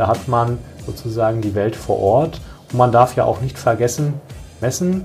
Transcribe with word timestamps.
Da 0.00 0.08
hat 0.08 0.28
man 0.28 0.56
sozusagen 0.86 1.42
die 1.42 1.54
Welt 1.54 1.76
vor 1.76 2.00
Ort. 2.00 2.40
Und 2.72 2.78
man 2.78 2.90
darf 2.90 3.16
ja 3.16 3.24
auch 3.24 3.42
nicht 3.42 3.58
vergessen, 3.58 4.14
Messen 4.62 5.04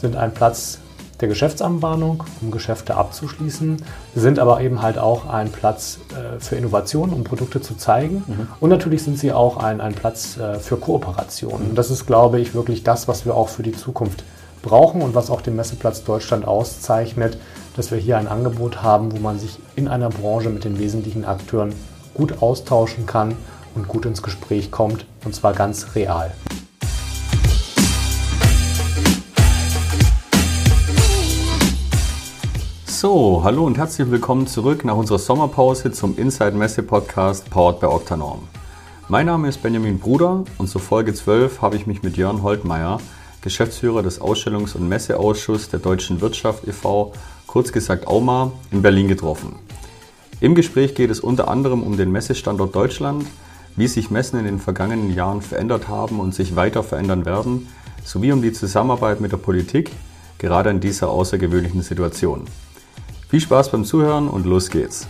sind 0.00 0.14
ein 0.14 0.32
Platz 0.32 0.78
der 1.20 1.26
Geschäftsanbahnung, 1.26 2.22
um 2.40 2.52
Geschäfte 2.52 2.94
abzuschließen, 2.94 3.82
sind 4.14 4.38
aber 4.38 4.60
eben 4.60 4.82
halt 4.82 4.98
auch 4.98 5.28
ein 5.28 5.50
Platz 5.50 5.98
äh, 6.10 6.38
für 6.38 6.54
Innovation, 6.54 7.10
um 7.10 7.24
Produkte 7.24 7.60
zu 7.60 7.74
zeigen. 7.74 8.22
Mhm. 8.24 8.48
Und 8.60 8.70
natürlich 8.70 9.02
sind 9.02 9.18
sie 9.18 9.32
auch 9.32 9.56
ein, 9.56 9.80
ein 9.80 9.94
Platz 9.94 10.36
äh, 10.36 10.60
für 10.60 10.76
Kooperation. 10.76 11.70
Und 11.70 11.74
das 11.74 11.90
ist, 11.90 12.06
glaube 12.06 12.38
ich, 12.38 12.54
wirklich 12.54 12.84
das, 12.84 13.08
was 13.08 13.26
wir 13.26 13.34
auch 13.34 13.48
für 13.48 13.64
die 13.64 13.72
Zukunft 13.72 14.22
brauchen 14.62 15.02
und 15.02 15.16
was 15.16 15.28
auch 15.28 15.40
den 15.40 15.56
Messeplatz 15.56 16.04
Deutschland 16.04 16.46
auszeichnet, 16.46 17.36
dass 17.74 17.90
wir 17.90 17.98
hier 17.98 18.16
ein 18.16 18.28
Angebot 18.28 18.84
haben, 18.84 19.10
wo 19.10 19.18
man 19.18 19.40
sich 19.40 19.58
in 19.74 19.88
einer 19.88 20.08
Branche 20.08 20.50
mit 20.50 20.62
den 20.62 20.78
wesentlichen 20.78 21.24
Akteuren 21.24 21.74
gut 22.14 22.40
austauschen 22.42 23.06
kann 23.06 23.34
und 23.76 23.86
gut 23.86 24.06
ins 24.06 24.22
Gespräch 24.22 24.70
kommt, 24.70 25.06
und 25.24 25.34
zwar 25.34 25.52
ganz 25.52 25.94
real. 25.94 26.34
So, 32.86 33.42
hallo 33.44 33.64
und 33.64 33.76
herzlich 33.76 34.10
willkommen 34.10 34.46
zurück 34.46 34.84
nach 34.84 34.96
unserer 34.96 35.18
Sommerpause 35.18 35.92
zum 35.92 36.16
Inside 36.16 36.52
Messe 36.52 36.82
Podcast 36.82 37.50
powered 37.50 37.78
by 37.78 37.86
Octanorm. 37.86 38.48
Mein 39.08 39.26
Name 39.26 39.48
ist 39.48 39.62
Benjamin 39.62 39.98
Bruder 39.98 40.44
und 40.58 40.68
zur 40.68 40.80
Folge 40.80 41.12
12 41.14 41.60
habe 41.60 41.76
ich 41.76 41.86
mich 41.86 42.02
mit 42.02 42.16
Jörn 42.16 42.42
Holtmeier, 42.42 42.98
Geschäftsführer 43.42 44.02
des 44.02 44.20
Ausstellungs- 44.20 44.74
und 44.74 44.88
Messeausschusses 44.88 45.68
der 45.68 45.78
Deutschen 45.78 46.20
Wirtschaft 46.20 46.66
e.V., 46.66 47.12
kurz 47.46 47.70
gesagt 47.70 48.08
AUMA, 48.08 48.50
in 48.72 48.82
Berlin 48.82 49.06
getroffen. 49.06 49.54
Im 50.40 50.54
Gespräch 50.54 50.94
geht 50.94 51.10
es 51.10 51.20
unter 51.20 51.48
anderem 51.48 51.82
um 51.82 51.96
den 51.96 52.10
Messestandort 52.10 52.74
Deutschland, 52.74 53.26
wie 53.76 53.86
sich 53.86 54.10
Messen 54.10 54.38
in 54.38 54.46
den 54.46 54.58
vergangenen 54.58 55.14
Jahren 55.14 55.42
verändert 55.42 55.88
haben 55.88 56.18
und 56.18 56.34
sich 56.34 56.56
weiter 56.56 56.82
verändern 56.82 57.26
werden, 57.26 57.68
sowie 58.04 58.32
um 58.32 58.40
die 58.40 58.52
Zusammenarbeit 58.52 59.20
mit 59.20 59.32
der 59.32 59.36
Politik, 59.36 59.90
gerade 60.38 60.70
in 60.70 60.80
dieser 60.80 61.10
außergewöhnlichen 61.10 61.82
Situation. 61.82 62.44
Viel 63.28 63.40
Spaß 63.40 63.70
beim 63.70 63.84
Zuhören 63.84 64.28
und 64.28 64.46
los 64.46 64.70
geht's. 64.70 65.06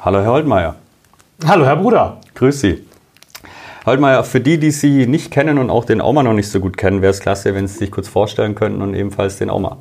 Hallo 0.00 0.20
Herr 0.20 0.32
Holtmeier. 0.32 0.74
Hallo 1.46 1.64
Herr 1.64 1.76
Bruder. 1.76 2.20
Grüß 2.34 2.60
Sie. 2.60 2.91
Herr 3.84 3.94
Holtmeier, 3.94 4.22
für 4.22 4.40
die, 4.40 4.60
die 4.60 4.70
Sie 4.70 5.08
nicht 5.08 5.32
kennen 5.32 5.58
und 5.58 5.68
auch 5.68 5.84
den 5.84 6.00
Auma 6.00 6.22
noch 6.22 6.34
nicht 6.34 6.48
so 6.48 6.60
gut 6.60 6.76
kennen, 6.76 7.02
wäre 7.02 7.10
es 7.10 7.18
klasse, 7.18 7.52
wenn 7.52 7.66
Sie 7.66 7.78
sich 7.78 7.90
kurz 7.90 8.06
vorstellen 8.06 8.54
könnten 8.54 8.80
und 8.80 8.94
ebenfalls 8.94 9.38
den 9.38 9.50
Auma. 9.50 9.76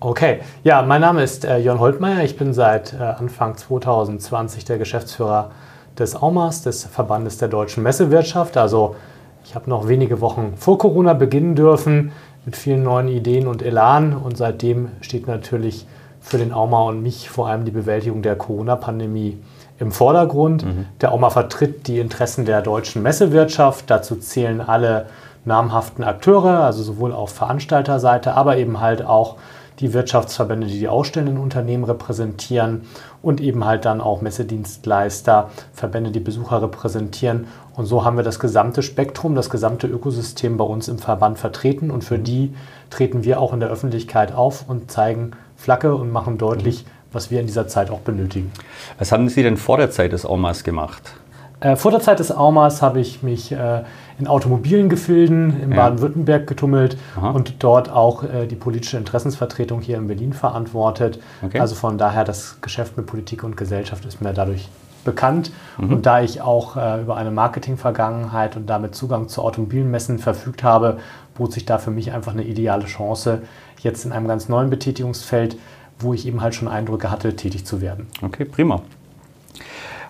Okay, 0.00 0.40
ja, 0.64 0.82
mein 0.82 1.00
Name 1.00 1.22
ist 1.22 1.44
äh, 1.44 1.58
Jörn 1.58 1.78
Holtmeier. 1.78 2.24
Ich 2.24 2.36
bin 2.36 2.52
seit 2.52 2.94
äh, 2.94 2.96
Anfang 2.96 3.56
2020 3.56 4.64
der 4.64 4.78
Geschäftsführer 4.78 5.52
des 5.96 6.20
AUMAS, 6.20 6.62
des 6.62 6.84
Verbandes 6.86 7.38
der 7.38 7.46
deutschen 7.46 7.84
Messewirtschaft. 7.84 8.56
Also 8.56 8.96
ich 9.44 9.54
habe 9.54 9.70
noch 9.70 9.86
wenige 9.86 10.20
Wochen 10.20 10.54
vor 10.56 10.78
Corona 10.78 11.14
beginnen 11.14 11.54
dürfen 11.54 12.10
mit 12.44 12.56
vielen 12.56 12.82
neuen 12.82 13.06
Ideen 13.06 13.46
und 13.46 13.62
Elan 13.62 14.16
und 14.16 14.36
seitdem 14.36 14.88
steht 15.00 15.28
natürlich 15.28 15.86
für 16.20 16.38
den 16.38 16.52
AUMA 16.52 16.88
und 16.88 17.04
mich 17.04 17.30
vor 17.30 17.46
allem 17.46 17.64
die 17.64 17.70
Bewältigung 17.70 18.20
der 18.22 18.34
Corona-Pandemie 18.34 19.38
im 19.78 19.92
Vordergrund. 19.92 20.64
Mhm. 20.64 20.86
Der 21.00 21.12
AUMA 21.12 21.30
vertritt 21.30 21.86
die 21.86 21.98
Interessen 21.98 22.44
der 22.44 22.62
deutschen 22.62 23.02
Messewirtschaft. 23.02 23.84
Dazu 23.88 24.16
zählen 24.16 24.60
alle 24.60 25.06
namhaften 25.44 26.04
Akteure, 26.04 26.60
also 26.60 26.82
sowohl 26.82 27.12
auf 27.12 27.30
Veranstalterseite, 27.30 28.34
aber 28.34 28.56
eben 28.56 28.80
halt 28.80 29.04
auch 29.04 29.36
die 29.80 29.92
Wirtschaftsverbände, 29.92 30.66
die 30.66 30.78
die 30.78 30.88
ausstellenden 30.88 31.38
Unternehmen 31.38 31.84
repräsentieren 31.84 32.82
und 33.22 33.40
eben 33.40 33.64
halt 33.64 33.84
dann 33.84 34.00
auch 34.00 34.20
Messedienstleister, 34.20 35.50
Verbände, 35.72 36.10
die 36.10 36.20
Besucher 36.20 36.62
repräsentieren. 36.62 37.46
Und 37.76 37.86
so 37.86 38.04
haben 38.04 38.16
wir 38.16 38.24
das 38.24 38.40
gesamte 38.40 38.82
Spektrum, 38.82 39.36
das 39.36 39.50
gesamte 39.50 39.86
Ökosystem 39.86 40.56
bei 40.56 40.64
uns 40.64 40.88
im 40.88 40.98
Verband 40.98 41.38
vertreten 41.38 41.90
und 41.90 42.02
für 42.02 42.18
die 42.18 42.54
treten 42.90 43.22
wir 43.24 43.40
auch 43.40 43.52
in 43.52 43.60
der 43.60 43.68
Öffentlichkeit 43.68 44.34
auf 44.34 44.68
und 44.68 44.90
zeigen 44.90 45.32
Flagge 45.56 45.94
und 45.94 46.10
machen 46.10 46.38
deutlich, 46.38 46.84
was 47.12 47.30
wir 47.30 47.40
in 47.40 47.46
dieser 47.46 47.68
Zeit 47.68 47.90
auch 47.90 48.00
benötigen. 48.00 48.52
Was 48.98 49.12
haben 49.12 49.28
Sie 49.28 49.42
denn 49.42 49.56
vor 49.56 49.76
der 49.76 49.90
Zeit 49.90 50.12
des 50.12 50.26
Aumas 50.26 50.64
gemacht? 50.64 51.14
Äh, 51.60 51.76
vor 51.76 51.90
der 51.90 52.00
Zeit 52.00 52.20
des 52.20 52.30
Aumas 52.30 52.82
habe 52.82 53.00
ich 53.00 53.22
mich 53.22 53.50
äh, 53.50 53.82
in 54.18 54.26
automobilen 54.28 54.88
Gefilden 54.88 55.60
in 55.60 55.70
ja. 55.70 55.76
Baden-Württemberg 55.76 56.46
getummelt 56.46 56.96
Aha. 57.16 57.30
und 57.30 57.62
dort 57.62 57.90
auch 57.90 58.22
äh, 58.22 58.46
die 58.46 58.54
politische 58.54 58.96
Interessensvertretung 58.96 59.80
hier 59.80 59.96
in 59.96 60.06
Berlin 60.06 60.32
verantwortet. 60.32 61.20
Okay. 61.42 61.58
Also 61.58 61.74
von 61.74 61.98
daher, 61.98 62.24
das 62.24 62.60
Geschäft 62.60 62.96
mit 62.96 63.06
Politik 63.06 63.42
und 63.42 63.56
Gesellschaft 63.56 64.04
ist 64.04 64.20
mir 64.20 64.32
dadurch 64.32 64.68
bekannt. 65.04 65.52
Mhm. 65.78 65.92
Und 65.92 66.06
da 66.06 66.20
ich 66.20 66.40
auch 66.40 66.76
äh, 66.76 67.00
über 67.00 67.16
eine 67.16 67.30
Marketing-Vergangenheit 67.30 68.56
und 68.56 68.66
damit 68.66 68.94
Zugang 68.94 69.28
zu 69.28 69.42
Automobilmessen 69.42 70.18
verfügt 70.18 70.62
habe, 70.62 70.98
bot 71.34 71.52
sich 71.52 71.64
da 71.64 71.78
für 71.78 71.90
mich 71.90 72.12
einfach 72.12 72.32
eine 72.32 72.44
ideale 72.44 72.84
Chance, 72.84 73.42
jetzt 73.80 74.04
in 74.04 74.12
einem 74.12 74.28
ganz 74.28 74.48
neuen 74.48 74.70
Betätigungsfeld, 74.70 75.56
wo 75.98 76.14
ich 76.14 76.26
eben 76.26 76.40
halt 76.40 76.54
schon 76.54 76.68
Eindrücke 76.68 77.10
hatte, 77.10 77.36
tätig 77.36 77.64
zu 77.66 77.80
werden. 77.80 78.06
Okay, 78.22 78.44
prima. 78.44 78.82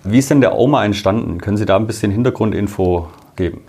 Wie 0.05 0.19
ist 0.19 0.31
denn 0.31 0.41
der 0.41 0.57
Oma 0.57 0.85
entstanden? 0.85 1.41
Können 1.41 1.57
Sie 1.57 1.67
da 1.67 1.77
ein 1.77 1.87
bisschen 1.87 2.11
Hintergrundinfo 2.11 3.09
geben? 3.37 3.63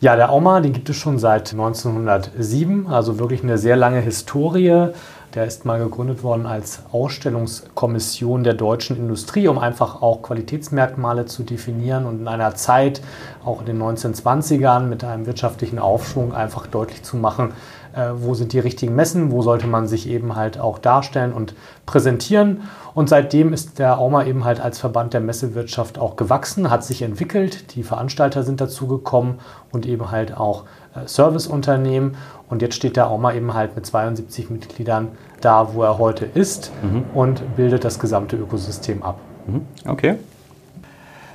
Ja, 0.00 0.16
der 0.16 0.30
Auma, 0.30 0.60
den 0.60 0.72
gibt 0.72 0.90
es 0.90 0.96
schon 0.96 1.18
seit 1.18 1.52
1907, 1.52 2.88
also 2.88 3.18
wirklich 3.18 3.42
eine 3.42 3.56
sehr 3.56 3.76
lange 3.76 4.00
Historie. 4.00 4.88
Der 5.34 5.46
ist 5.46 5.64
mal 5.64 5.78
gegründet 5.78 6.22
worden 6.22 6.46
als 6.46 6.82
Ausstellungskommission 6.92 8.44
der 8.44 8.54
deutschen 8.54 8.96
Industrie, 8.96 9.48
um 9.48 9.58
einfach 9.58 10.02
auch 10.02 10.22
Qualitätsmerkmale 10.22 11.26
zu 11.26 11.42
definieren 11.42 12.06
und 12.06 12.20
in 12.20 12.28
einer 12.28 12.54
Zeit, 12.54 13.00
auch 13.44 13.60
in 13.60 13.66
den 13.66 13.82
1920ern, 13.82 14.80
mit 14.80 15.04
einem 15.04 15.26
wirtschaftlichen 15.26 15.78
Aufschwung 15.78 16.34
einfach 16.34 16.66
deutlich 16.66 17.02
zu 17.02 17.16
machen, 17.16 17.52
äh, 17.94 18.10
wo 18.16 18.34
sind 18.34 18.52
die 18.52 18.58
richtigen 18.58 18.94
Messen, 18.94 19.30
wo 19.30 19.42
sollte 19.42 19.66
man 19.66 19.86
sich 19.86 20.08
eben 20.08 20.36
halt 20.36 20.58
auch 20.58 20.78
darstellen 20.78 21.32
und 21.32 21.54
präsentieren. 21.86 22.62
Und 22.94 23.08
seitdem 23.08 23.52
ist 23.52 23.78
der 23.78 23.98
AUMA 23.98 24.24
eben 24.24 24.44
halt 24.44 24.60
als 24.60 24.78
Verband 24.78 25.14
der 25.14 25.20
Messewirtschaft 25.20 25.98
auch 25.98 26.16
gewachsen, 26.16 26.70
hat 26.70 26.84
sich 26.84 27.02
entwickelt, 27.02 27.74
die 27.74 27.82
Veranstalter 27.82 28.42
sind 28.42 28.60
dazugekommen 28.60 29.40
und 29.72 29.86
eben 29.86 30.10
halt 30.10 30.36
auch 30.36 30.64
äh, 30.94 31.06
Serviceunternehmen. 31.06 32.16
Und 32.48 32.62
jetzt 32.62 32.74
steht 32.76 32.96
der 32.96 33.08
AUMA 33.08 33.34
eben 33.34 33.54
halt 33.54 33.74
mit 33.74 33.86
72 33.86 34.50
Mitgliedern 34.50 35.08
da, 35.40 35.74
wo 35.74 35.82
er 35.82 35.98
heute 35.98 36.24
ist 36.24 36.72
mhm. 36.82 37.04
und 37.14 37.56
bildet 37.56 37.84
das 37.84 37.98
gesamte 37.98 38.36
Ökosystem 38.36 39.02
ab. 39.02 39.18
Mhm. 39.46 39.62
Okay. 39.86 40.16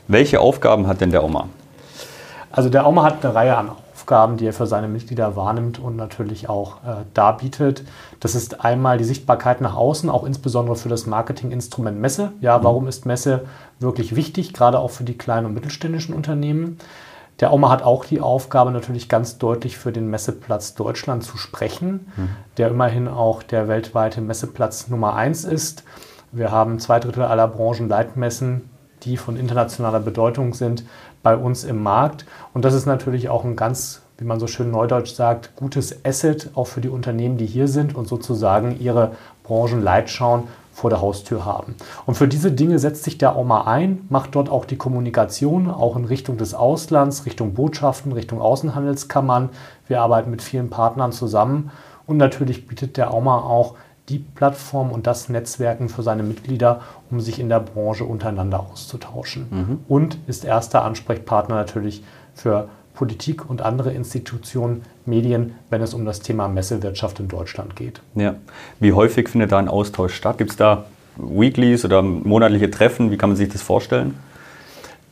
Welche 0.07 0.39
Aufgaben 0.39 0.87
hat 0.87 1.01
denn 1.01 1.11
der 1.11 1.21
AUMA? 1.21 1.47
Also 2.51 2.69
der 2.69 2.85
AUMA 2.85 3.03
hat 3.03 3.23
eine 3.23 3.35
Reihe 3.35 3.55
an 3.55 3.71
Aufgaben, 4.09 4.37
die 4.37 4.47
er 4.47 4.53
für 4.53 4.65
seine 4.65 4.87
Mitglieder 4.87 5.35
wahrnimmt 5.35 5.77
und 5.77 5.95
natürlich 5.95 6.49
auch 6.49 6.77
äh, 6.77 7.03
darbietet. 7.13 7.83
Das 8.19 8.33
ist 8.33 8.65
einmal 8.65 8.97
die 8.97 9.03
Sichtbarkeit 9.03 9.61
nach 9.61 9.75
außen, 9.75 10.09
auch 10.09 10.23
insbesondere 10.23 10.75
für 10.77 10.89
das 10.89 11.05
Marketinginstrument 11.05 11.99
Messe. 11.99 12.31
Ja, 12.41 12.57
mhm. 12.57 12.63
warum 12.63 12.87
ist 12.87 13.05
Messe 13.05 13.45
wirklich 13.79 14.15
wichtig, 14.15 14.51
gerade 14.53 14.79
auch 14.79 14.89
für 14.89 15.03
die 15.03 15.15
kleinen 15.15 15.45
und 15.45 15.53
mittelständischen 15.53 16.15
Unternehmen? 16.15 16.79
Der 17.39 17.53
OMA 17.53 17.69
hat 17.69 17.83
auch 17.83 18.03
die 18.03 18.19
Aufgabe, 18.19 18.71
natürlich 18.71 19.09
ganz 19.09 19.37
deutlich 19.37 19.77
für 19.77 19.91
den 19.91 20.09
Messeplatz 20.09 20.73
Deutschland 20.73 21.23
zu 21.23 21.37
sprechen, 21.37 22.07
mhm. 22.17 22.29
der 22.57 22.69
immerhin 22.69 23.07
auch 23.07 23.43
der 23.43 23.67
weltweite 23.67 24.21
Messeplatz 24.21 24.87
Nummer 24.87 25.13
eins 25.13 25.43
ist. 25.43 25.83
Wir 26.31 26.49
haben 26.49 26.79
zwei 26.79 26.99
Drittel 26.99 27.25
aller 27.25 27.47
Branchenleitmessen, 27.47 28.71
die 29.03 29.17
von 29.17 29.37
internationaler 29.37 29.99
Bedeutung 29.99 30.53
sind, 30.53 30.83
bei 31.23 31.35
uns 31.35 31.63
im 31.63 31.83
Markt. 31.83 32.25
Und 32.53 32.65
das 32.65 32.73
ist 32.73 32.85
natürlich 32.85 33.29
auch 33.29 33.43
ein 33.43 33.55
ganz, 33.55 34.01
wie 34.17 34.25
man 34.25 34.39
so 34.39 34.47
schön 34.47 34.71
neudeutsch 34.71 35.13
sagt, 35.13 35.55
gutes 35.55 36.05
Asset 36.05 36.49
auch 36.55 36.67
für 36.67 36.81
die 36.81 36.89
Unternehmen, 36.89 37.37
die 37.37 37.45
hier 37.45 37.67
sind 37.67 37.95
und 37.95 38.07
sozusagen 38.07 38.79
ihre 38.79 39.11
Branchenleitschauen 39.43 40.43
vor 40.73 40.89
der 40.89 41.01
Haustür 41.01 41.43
haben. 41.43 41.75
Und 42.05 42.15
für 42.15 42.27
diese 42.27 42.51
Dinge 42.51 42.79
setzt 42.79 43.03
sich 43.03 43.17
der 43.17 43.35
OMA 43.35 43.65
ein, 43.65 44.05
macht 44.09 44.35
dort 44.35 44.49
auch 44.49 44.63
die 44.63 44.77
Kommunikation, 44.77 45.69
auch 45.69 45.97
in 45.97 46.05
Richtung 46.05 46.37
des 46.37 46.53
Auslands, 46.53 47.25
Richtung 47.25 47.53
Botschaften, 47.53 48.13
Richtung 48.13 48.41
Außenhandelskammern. 48.41 49.49
Wir 49.87 50.01
arbeiten 50.01 50.31
mit 50.31 50.41
vielen 50.41 50.69
Partnern 50.69 51.11
zusammen 51.11 51.71
und 52.07 52.17
natürlich 52.17 52.65
bietet 52.67 52.95
der 52.95 53.13
OMA 53.13 53.39
auch 53.39 53.75
die 54.09 54.19
Plattform 54.19 54.91
und 54.91 55.07
das 55.07 55.29
Netzwerken 55.29 55.89
für 55.89 56.03
seine 56.03 56.23
Mitglieder, 56.23 56.81
um 57.11 57.21
sich 57.21 57.39
in 57.39 57.49
der 57.49 57.59
Branche 57.59 58.03
untereinander 58.03 58.59
auszutauschen. 58.71 59.47
Mhm. 59.49 59.79
Und 59.87 60.17
ist 60.27 60.43
erster 60.43 60.83
Ansprechpartner 60.83 61.55
natürlich 61.55 62.03
für 62.33 62.69
Politik 62.93 63.49
und 63.49 63.61
andere 63.61 63.93
Institutionen, 63.93 64.81
Medien, 65.05 65.55
wenn 65.69 65.81
es 65.81 65.93
um 65.93 66.05
das 66.05 66.19
Thema 66.19 66.47
Messewirtschaft 66.49 67.19
in 67.19 67.29
Deutschland 67.29 67.75
geht. 67.75 68.01
Ja. 68.15 68.35
Wie 68.79 68.91
häufig 68.91 69.29
findet 69.29 69.51
da 69.53 69.57
ein 69.57 69.69
Austausch 69.69 70.13
statt? 70.13 70.37
Gibt 70.37 70.51
es 70.51 70.57
da 70.57 70.85
Weeklies 71.15 71.85
oder 71.85 72.01
monatliche 72.01 72.69
Treffen? 72.69 73.11
Wie 73.11 73.17
kann 73.17 73.29
man 73.29 73.37
sich 73.37 73.49
das 73.49 73.61
vorstellen? 73.61 74.15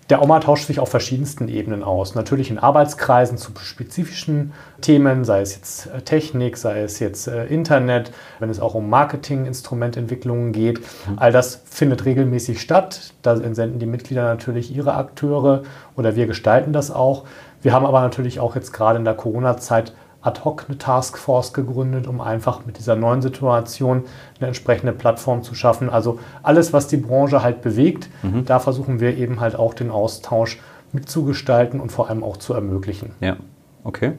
Der 0.09 0.21
OMA 0.21 0.39
tauscht 0.39 0.67
sich 0.67 0.79
auf 0.79 0.89
verschiedensten 0.89 1.49
Ebenen 1.49 1.83
aus. 1.83 2.15
Natürlich 2.15 2.49
in 2.49 2.59
Arbeitskreisen 2.59 3.37
zu 3.37 3.51
spezifischen 3.59 4.53
Themen, 4.79 5.25
sei 5.25 5.41
es 5.41 5.55
jetzt 5.55 5.87
äh, 5.87 6.01
Technik, 6.01 6.55
sei 6.55 6.81
es 6.81 6.99
jetzt 6.99 7.27
äh, 7.27 7.45
Internet, 7.47 8.11
wenn 8.39 8.49
es 8.49 8.61
auch 8.61 8.73
um 8.73 8.89
Marketing-Instrumententwicklungen 8.89 10.53
geht. 10.53 10.79
Mhm. 10.79 11.17
All 11.17 11.33
das 11.33 11.61
findet 11.65 12.05
regelmäßig 12.05 12.61
statt. 12.61 13.13
Da 13.21 13.33
entsenden 13.33 13.79
die 13.79 13.85
Mitglieder 13.85 14.23
natürlich 14.23 14.73
ihre 14.73 14.93
Akteure 14.93 15.63
oder 15.97 16.15
wir 16.15 16.25
gestalten 16.25 16.71
das 16.71 16.89
auch. 16.89 17.25
Wir 17.61 17.73
haben 17.73 17.85
aber 17.85 17.99
natürlich 17.99 18.39
auch 18.39 18.55
jetzt 18.55 18.71
gerade 18.71 18.99
in 18.99 19.05
der 19.05 19.15
Corona-Zeit 19.15 19.91
ad 20.21 20.41
hoc 20.43 20.65
eine 20.67 20.77
Taskforce 20.77 21.53
gegründet, 21.53 22.07
um 22.07 22.21
einfach 22.21 22.65
mit 22.65 22.77
dieser 22.77 22.95
neuen 22.95 23.21
Situation 23.21 24.03
eine 24.39 24.47
entsprechende 24.47 24.93
Plattform 24.93 25.43
zu 25.43 25.55
schaffen. 25.55 25.89
Also 25.89 26.19
alles, 26.43 26.73
was 26.73 26.87
die 26.87 26.97
Branche 26.97 27.43
halt 27.43 27.61
bewegt, 27.61 28.09
mhm. 28.23 28.45
da 28.45 28.59
versuchen 28.59 28.99
wir 28.99 29.15
eben 29.17 29.39
halt 29.39 29.55
auch 29.55 29.73
den 29.73 29.91
Austausch 29.91 30.59
mitzugestalten 30.91 31.79
und 31.79 31.91
vor 31.91 32.09
allem 32.09 32.23
auch 32.23 32.37
zu 32.37 32.53
ermöglichen. 32.53 33.11
Ja, 33.19 33.37
okay. 33.83 34.13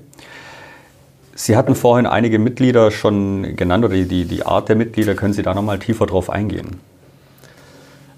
Sie 1.35 1.57
hatten 1.57 1.75
vorhin 1.75 2.07
einige 2.07 2.39
Mitglieder 2.39 2.91
schon 2.91 3.55
genannt 3.55 3.85
oder 3.85 3.95
die, 3.95 4.25
die 4.25 4.45
Art 4.45 4.69
der 4.69 4.77
Mitglieder. 4.77 5.15
Können 5.15 5.33
Sie 5.33 5.43
da 5.43 5.55
nochmal 5.55 5.79
tiefer 5.79 6.07
drauf 6.07 6.31
eingehen? 6.31 6.81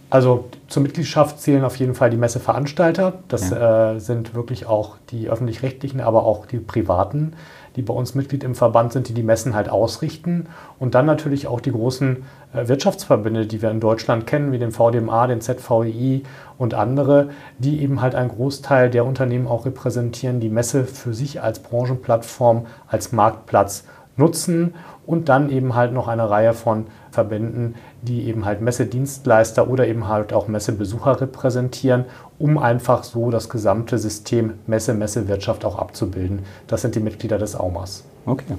Also 0.08 0.48
zur 0.68 0.82
Mitgliedschaft 0.82 1.38
zählen 1.40 1.64
auf 1.64 1.76
jeden 1.76 1.94
Fall 1.94 2.10
die 2.10 2.16
Messeveranstalter. 2.16 3.20
Das 3.28 3.50
ja. 3.50 3.92
äh, 3.92 4.00
sind 4.00 4.34
wirklich 4.34 4.66
auch 4.66 4.96
die 5.10 5.28
öffentlich-rechtlichen, 5.28 6.00
aber 6.00 6.24
auch 6.24 6.46
die 6.46 6.58
privaten 6.58 7.34
die 7.76 7.82
bei 7.82 7.94
uns 7.94 8.14
Mitglied 8.14 8.44
im 8.44 8.54
Verband 8.54 8.92
sind, 8.92 9.08
die 9.08 9.14
die 9.14 9.22
Messen 9.22 9.54
halt 9.54 9.68
ausrichten. 9.68 10.46
Und 10.78 10.94
dann 10.94 11.06
natürlich 11.06 11.46
auch 11.46 11.60
die 11.60 11.72
großen 11.72 12.24
äh, 12.52 12.68
Wirtschaftsverbände, 12.68 13.46
die 13.46 13.62
wir 13.62 13.70
in 13.70 13.80
Deutschland 13.80 14.26
kennen, 14.26 14.52
wie 14.52 14.58
den 14.58 14.72
VDMA, 14.72 15.26
den 15.26 15.40
ZVI 15.40 16.22
und 16.58 16.74
andere, 16.74 17.30
die 17.58 17.80
eben 17.82 18.00
halt 18.00 18.14
einen 18.14 18.30
Großteil 18.30 18.90
der 18.90 19.04
Unternehmen 19.04 19.46
auch 19.46 19.66
repräsentieren, 19.66 20.40
die 20.40 20.50
Messe 20.50 20.84
für 20.84 21.14
sich 21.14 21.42
als 21.42 21.60
Branchenplattform, 21.60 22.66
als 22.88 23.12
Marktplatz 23.12 23.84
nutzen 24.16 24.74
und 25.06 25.28
dann 25.28 25.50
eben 25.50 25.74
halt 25.74 25.92
noch 25.92 26.08
eine 26.08 26.28
Reihe 26.28 26.52
von 26.52 26.86
Verbänden, 27.10 27.74
die 28.02 28.26
eben 28.26 28.44
halt 28.44 28.60
Messedienstleister 28.60 29.68
oder 29.68 29.86
eben 29.86 30.08
halt 30.08 30.32
auch 30.32 30.48
Messebesucher 30.48 31.20
repräsentieren, 31.20 32.04
um 32.38 32.58
einfach 32.58 33.04
so 33.04 33.30
das 33.30 33.48
gesamte 33.48 33.98
System 33.98 34.54
Messe, 34.66 34.94
Messewirtschaft 34.94 35.64
auch 35.64 35.78
abzubilden. 35.78 36.40
Das 36.66 36.82
sind 36.82 36.94
die 36.94 37.00
Mitglieder 37.00 37.38
des 37.38 37.54
AUMAS. 37.54 38.04
Okay. 38.26 38.54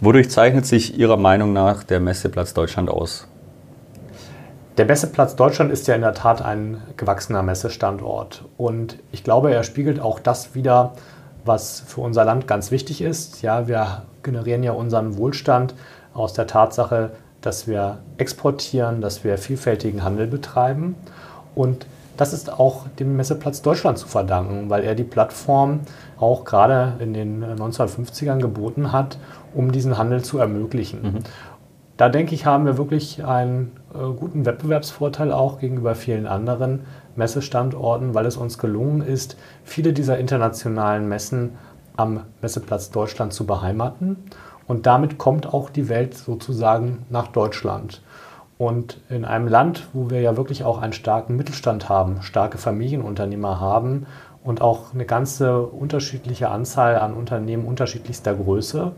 Wodurch 0.00 0.30
zeichnet 0.30 0.66
sich 0.66 0.98
Ihrer 0.98 1.16
Meinung 1.16 1.52
nach 1.52 1.82
der 1.82 2.00
Messeplatz 2.00 2.52
Deutschland 2.52 2.90
aus? 2.90 3.26
Der 4.76 4.84
Messeplatz 4.84 5.36
Deutschland 5.36 5.72
ist 5.72 5.86
ja 5.88 5.94
in 5.94 6.02
der 6.02 6.12
Tat 6.12 6.42
ein 6.42 6.82
gewachsener 6.98 7.42
Messestandort. 7.42 8.44
Und 8.58 8.98
ich 9.10 9.24
glaube, 9.24 9.54
er 9.54 9.62
spiegelt 9.62 10.00
auch 10.00 10.20
das 10.20 10.54
wider, 10.54 10.92
was 11.46 11.80
für 11.80 12.02
unser 12.02 12.26
Land 12.26 12.46
ganz 12.46 12.70
wichtig 12.70 13.00
ist. 13.00 13.40
Ja, 13.40 13.68
wir 13.68 14.02
generieren 14.22 14.62
ja 14.62 14.72
unseren 14.72 15.16
Wohlstand 15.16 15.74
aus 16.12 16.34
der 16.34 16.46
Tatsache, 16.46 17.12
dass 17.46 17.68
wir 17.68 17.98
exportieren, 18.18 19.00
dass 19.00 19.22
wir 19.22 19.38
vielfältigen 19.38 20.02
Handel 20.02 20.26
betreiben. 20.26 20.96
Und 21.54 21.86
das 22.16 22.32
ist 22.32 22.52
auch 22.52 22.88
dem 22.98 23.16
Messeplatz 23.16 23.62
Deutschland 23.62 23.98
zu 23.98 24.08
verdanken, 24.08 24.68
weil 24.68 24.82
er 24.82 24.94
die 24.94 25.04
Plattform 25.04 25.80
auch 26.18 26.44
gerade 26.44 26.94
in 26.98 27.14
den 27.14 27.44
1950ern 27.44 28.40
geboten 28.40 28.90
hat, 28.90 29.18
um 29.54 29.70
diesen 29.70 29.96
Handel 29.96 30.24
zu 30.24 30.38
ermöglichen. 30.38 31.02
Mhm. 31.02 31.18
Da 31.96 32.08
denke 32.08 32.34
ich, 32.34 32.44
haben 32.44 32.66
wir 32.66 32.76
wirklich 32.76 33.24
einen 33.24 33.72
äh, 33.94 33.98
guten 33.98 34.44
Wettbewerbsvorteil 34.44 35.32
auch 35.32 35.60
gegenüber 35.60 35.94
vielen 35.94 36.26
anderen 36.26 36.80
Messestandorten, 37.14 38.12
weil 38.12 38.26
es 38.26 38.36
uns 38.36 38.58
gelungen 38.58 39.00
ist, 39.02 39.36
viele 39.64 39.92
dieser 39.92 40.18
internationalen 40.18 41.08
Messen 41.08 41.52
am 41.96 42.22
Messeplatz 42.42 42.90
Deutschland 42.90 43.32
zu 43.32 43.46
beheimaten. 43.46 44.16
Und 44.66 44.86
damit 44.86 45.18
kommt 45.18 45.52
auch 45.52 45.70
die 45.70 45.88
Welt 45.88 46.14
sozusagen 46.14 47.06
nach 47.10 47.28
Deutschland. 47.28 48.02
Und 48.58 49.00
in 49.10 49.24
einem 49.24 49.48
Land, 49.48 49.88
wo 49.92 50.10
wir 50.10 50.20
ja 50.20 50.36
wirklich 50.36 50.64
auch 50.64 50.80
einen 50.80 50.94
starken 50.94 51.36
Mittelstand 51.36 51.88
haben, 51.88 52.22
starke 52.22 52.58
Familienunternehmer 52.58 53.60
haben 53.60 54.06
und 54.42 54.62
auch 54.62 54.94
eine 54.94 55.04
ganze 55.04 55.60
unterschiedliche 55.60 56.48
Anzahl 56.48 56.96
an 56.96 57.12
Unternehmen 57.12 57.66
unterschiedlichster 57.66 58.34
Größe, 58.34 58.92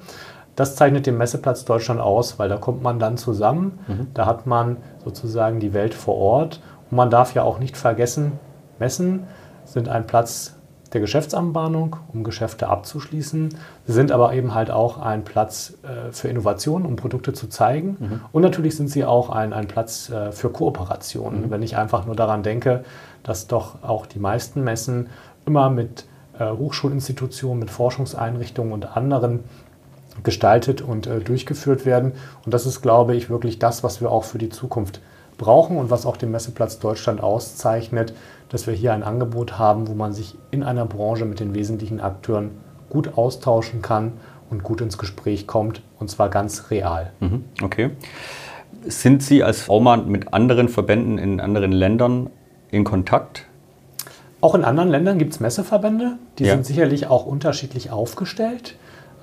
das 0.54 0.76
zeichnet 0.76 1.06
den 1.06 1.16
Messeplatz 1.16 1.64
Deutschland 1.64 2.00
aus, 2.00 2.38
weil 2.38 2.48
da 2.48 2.56
kommt 2.56 2.82
man 2.82 2.98
dann 2.98 3.16
zusammen, 3.16 3.78
mhm. 3.86 4.08
da 4.14 4.26
hat 4.26 4.46
man 4.46 4.78
sozusagen 5.04 5.60
die 5.60 5.72
Welt 5.72 5.94
vor 5.94 6.16
Ort 6.16 6.60
und 6.90 6.96
man 6.96 7.10
darf 7.10 7.34
ja 7.34 7.42
auch 7.42 7.58
nicht 7.58 7.76
vergessen, 7.76 8.32
Messen 8.78 9.24
sind 9.64 9.88
ein 9.88 10.06
Platz 10.06 10.57
der 10.92 11.00
Geschäftsanbahnung, 11.00 11.96
um 12.12 12.24
Geschäfte 12.24 12.68
abzuschließen. 12.68 13.50
Sie 13.86 13.92
sind 13.92 14.10
aber 14.10 14.32
eben 14.32 14.54
halt 14.54 14.70
auch 14.70 14.98
ein 14.98 15.24
Platz 15.24 15.74
äh, 15.82 16.12
für 16.12 16.28
Innovation, 16.28 16.86
um 16.86 16.96
Produkte 16.96 17.32
zu 17.32 17.48
zeigen. 17.48 17.96
Mhm. 17.98 18.20
Und 18.32 18.42
natürlich 18.42 18.76
sind 18.76 18.88
sie 18.88 19.04
auch 19.04 19.28
ein, 19.30 19.52
ein 19.52 19.68
Platz 19.68 20.08
äh, 20.08 20.32
für 20.32 20.50
Kooperationen. 20.50 21.46
Mhm. 21.46 21.50
Wenn 21.50 21.62
ich 21.62 21.76
einfach 21.76 22.06
nur 22.06 22.16
daran 22.16 22.42
denke, 22.42 22.84
dass 23.22 23.46
doch 23.46 23.82
auch 23.82 24.06
die 24.06 24.18
meisten 24.18 24.64
Messen 24.64 25.08
immer 25.44 25.68
mit 25.68 26.06
äh, 26.38 26.50
Hochschulinstitutionen, 26.50 27.58
mit 27.58 27.70
Forschungseinrichtungen 27.70 28.72
und 28.72 28.96
anderen 28.96 29.44
gestaltet 30.22 30.80
und 30.80 31.06
äh, 31.06 31.20
durchgeführt 31.20 31.84
werden. 31.86 32.12
Und 32.44 32.54
das 32.54 32.66
ist, 32.66 32.80
glaube 32.80 33.14
ich, 33.14 33.30
wirklich 33.30 33.58
das, 33.58 33.84
was 33.84 34.00
wir 34.00 34.10
auch 34.10 34.24
für 34.24 34.38
die 34.38 34.48
Zukunft 34.48 35.00
brauchen 35.36 35.76
und 35.76 35.90
was 35.90 36.04
auch 36.04 36.16
den 36.16 36.30
Messeplatz 36.30 36.78
Deutschland 36.78 37.22
auszeichnet, 37.22 38.12
dass 38.48 38.66
wir 38.66 38.74
hier 38.74 38.92
ein 38.92 39.02
Angebot 39.02 39.58
haben, 39.58 39.88
wo 39.88 39.94
man 39.94 40.12
sich 40.12 40.36
in 40.50 40.62
einer 40.62 40.86
Branche 40.86 41.24
mit 41.24 41.40
den 41.40 41.54
wesentlichen 41.54 42.00
Akteuren 42.00 42.50
gut 42.88 43.16
austauschen 43.16 43.82
kann 43.82 44.12
und 44.50 44.62
gut 44.62 44.80
ins 44.80 44.98
Gespräch 44.98 45.46
kommt 45.46 45.82
und 45.98 46.10
zwar 46.10 46.30
ganz 46.30 46.70
real. 46.70 47.12
Mhm, 47.20 47.44
okay. 47.62 47.90
Sind 48.86 49.22
Sie 49.22 49.42
als 49.42 49.62
V-Mann 49.62 50.08
mit 50.08 50.32
anderen 50.32 50.68
Verbänden 50.68 51.18
in 51.18 51.40
anderen 51.40 51.72
Ländern 51.72 52.30
in 52.70 52.84
Kontakt? 52.84 53.44
Auch 54.40 54.54
in 54.54 54.64
anderen 54.64 54.88
Ländern 54.88 55.18
gibt 55.18 55.32
es 55.32 55.40
Messeverbände, 55.40 56.16
die 56.38 56.44
ja. 56.44 56.54
sind 56.54 56.64
sicherlich 56.64 57.08
auch 57.08 57.26
unterschiedlich 57.26 57.90
aufgestellt. 57.90 58.76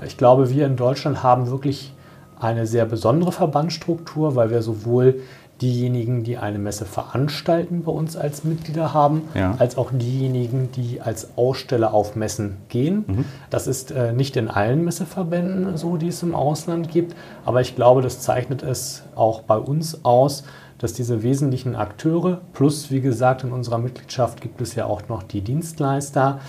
Ich 0.06 0.18
glaube, 0.18 0.50
wir 0.50 0.66
in 0.66 0.76
Deutschland 0.76 1.24
haben 1.24 1.50
wirklich 1.50 1.94
eine 2.40 2.68
sehr 2.68 2.86
besondere 2.86 3.32
Verbandsstruktur, 3.32 4.36
weil 4.36 4.50
wir 4.50 4.62
sowohl 4.62 5.22
diejenigen, 5.62 6.24
die 6.24 6.38
eine 6.38 6.60
Messe 6.60 6.86
veranstalten, 6.86 7.84
bei 7.84 7.92
uns 7.92 8.18
als 8.18 8.44
Mitglieder 8.44 8.94
haben, 8.94 9.24
ja. 9.34 9.56
als 9.58 9.78
auch 9.78 9.92
diejenigen, 9.94 10.70
die 10.72 11.02
als 11.02 11.38
Aussteller 11.38 11.94
auf 11.94 12.16
Messen 12.16 12.58
gehen. 12.68 13.06
Mhm. 13.08 13.26
Das 13.50 13.68
ist 13.68 13.92
äh, 13.92 14.12
nicht 14.12 14.36
in 14.36 14.50
allen 14.50 14.84
Messeverbänden 14.84 15.78
so, 15.78 15.98
die 15.98 16.10
es 16.10 16.22
im 16.24 16.36
Ausland 16.36 16.92
gibt, 16.92 17.16
aber 17.46 17.62
ich 17.62 17.76
glaube, 17.76 18.02
das 18.02 18.20
zeichnet 18.20 18.64
es 18.64 19.04
auch 19.16 19.44
bei 19.44 19.58
uns 19.58 20.04
aus, 20.04 20.44
dass 20.78 20.92
diese 20.92 21.24
wesentlichen 21.24 21.76
Akteure, 21.76 22.42
plus 22.54 22.92
wie 22.92 23.00
gesagt 23.00 23.44
in 23.44 23.52
unserer 23.52 23.78
Mitgliedschaft 23.78 24.42
gibt 24.42 24.60
es 24.60 24.76
ja 24.76 24.86
auch 24.86 25.08
noch 25.08 25.24
die 25.24 25.42
Dienstleister, 25.42 26.40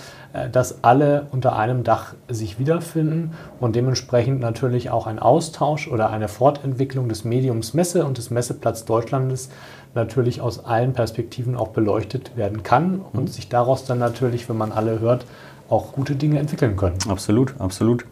dass 0.51 0.83
alle 0.83 1.27
unter 1.31 1.55
einem 1.57 1.83
Dach 1.83 2.13
sich 2.27 2.59
wiederfinden 2.59 3.31
und 3.59 3.75
dementsprechend 3.75 4.39
natürlich 4.39 4.89
auch 4.89 5.07
ein 5.07 5.19
Austausch 5.19 5.87
oder 5.87 6.09
eine 6.09 6.27
Fortentwicklung 6.27 7.09
des 7.09 7.23
Mediums 7.23 7.73
Messe 7.73 8.05
und 8.05 8.17
des 8.17 8.29
Messeplatz 8.29 8.85
Deutschlandes 8.85 9.49
natürlich 9.95 10.41
aus 10.41 10.63
allen 10.63 10.93
Perspektiven 10.93 11.55
auch 11.55 11.69
beleuchtet 11.69 12.37
werden 12.37 12.63
kann 12.63 13.01
und 13.13 13.23
mhm. 13.23 13.27
sich 13.27 13.49
daraus 13.49 13.85
dann 13.85 13.99
natürlich, 13.99 14.47
wenn 14.47 14.57
man 14.57 14.71
alle 14.71 14.99
hört, 14.99 15.25
auch 15.69 15.91
gute 15.91 16.15
Dinge 16.15 16.39
entwickeln 16.39 16.77
können. 16.77 16.97
Absolut, 17.09 17.53
absolut. 17.59 18.05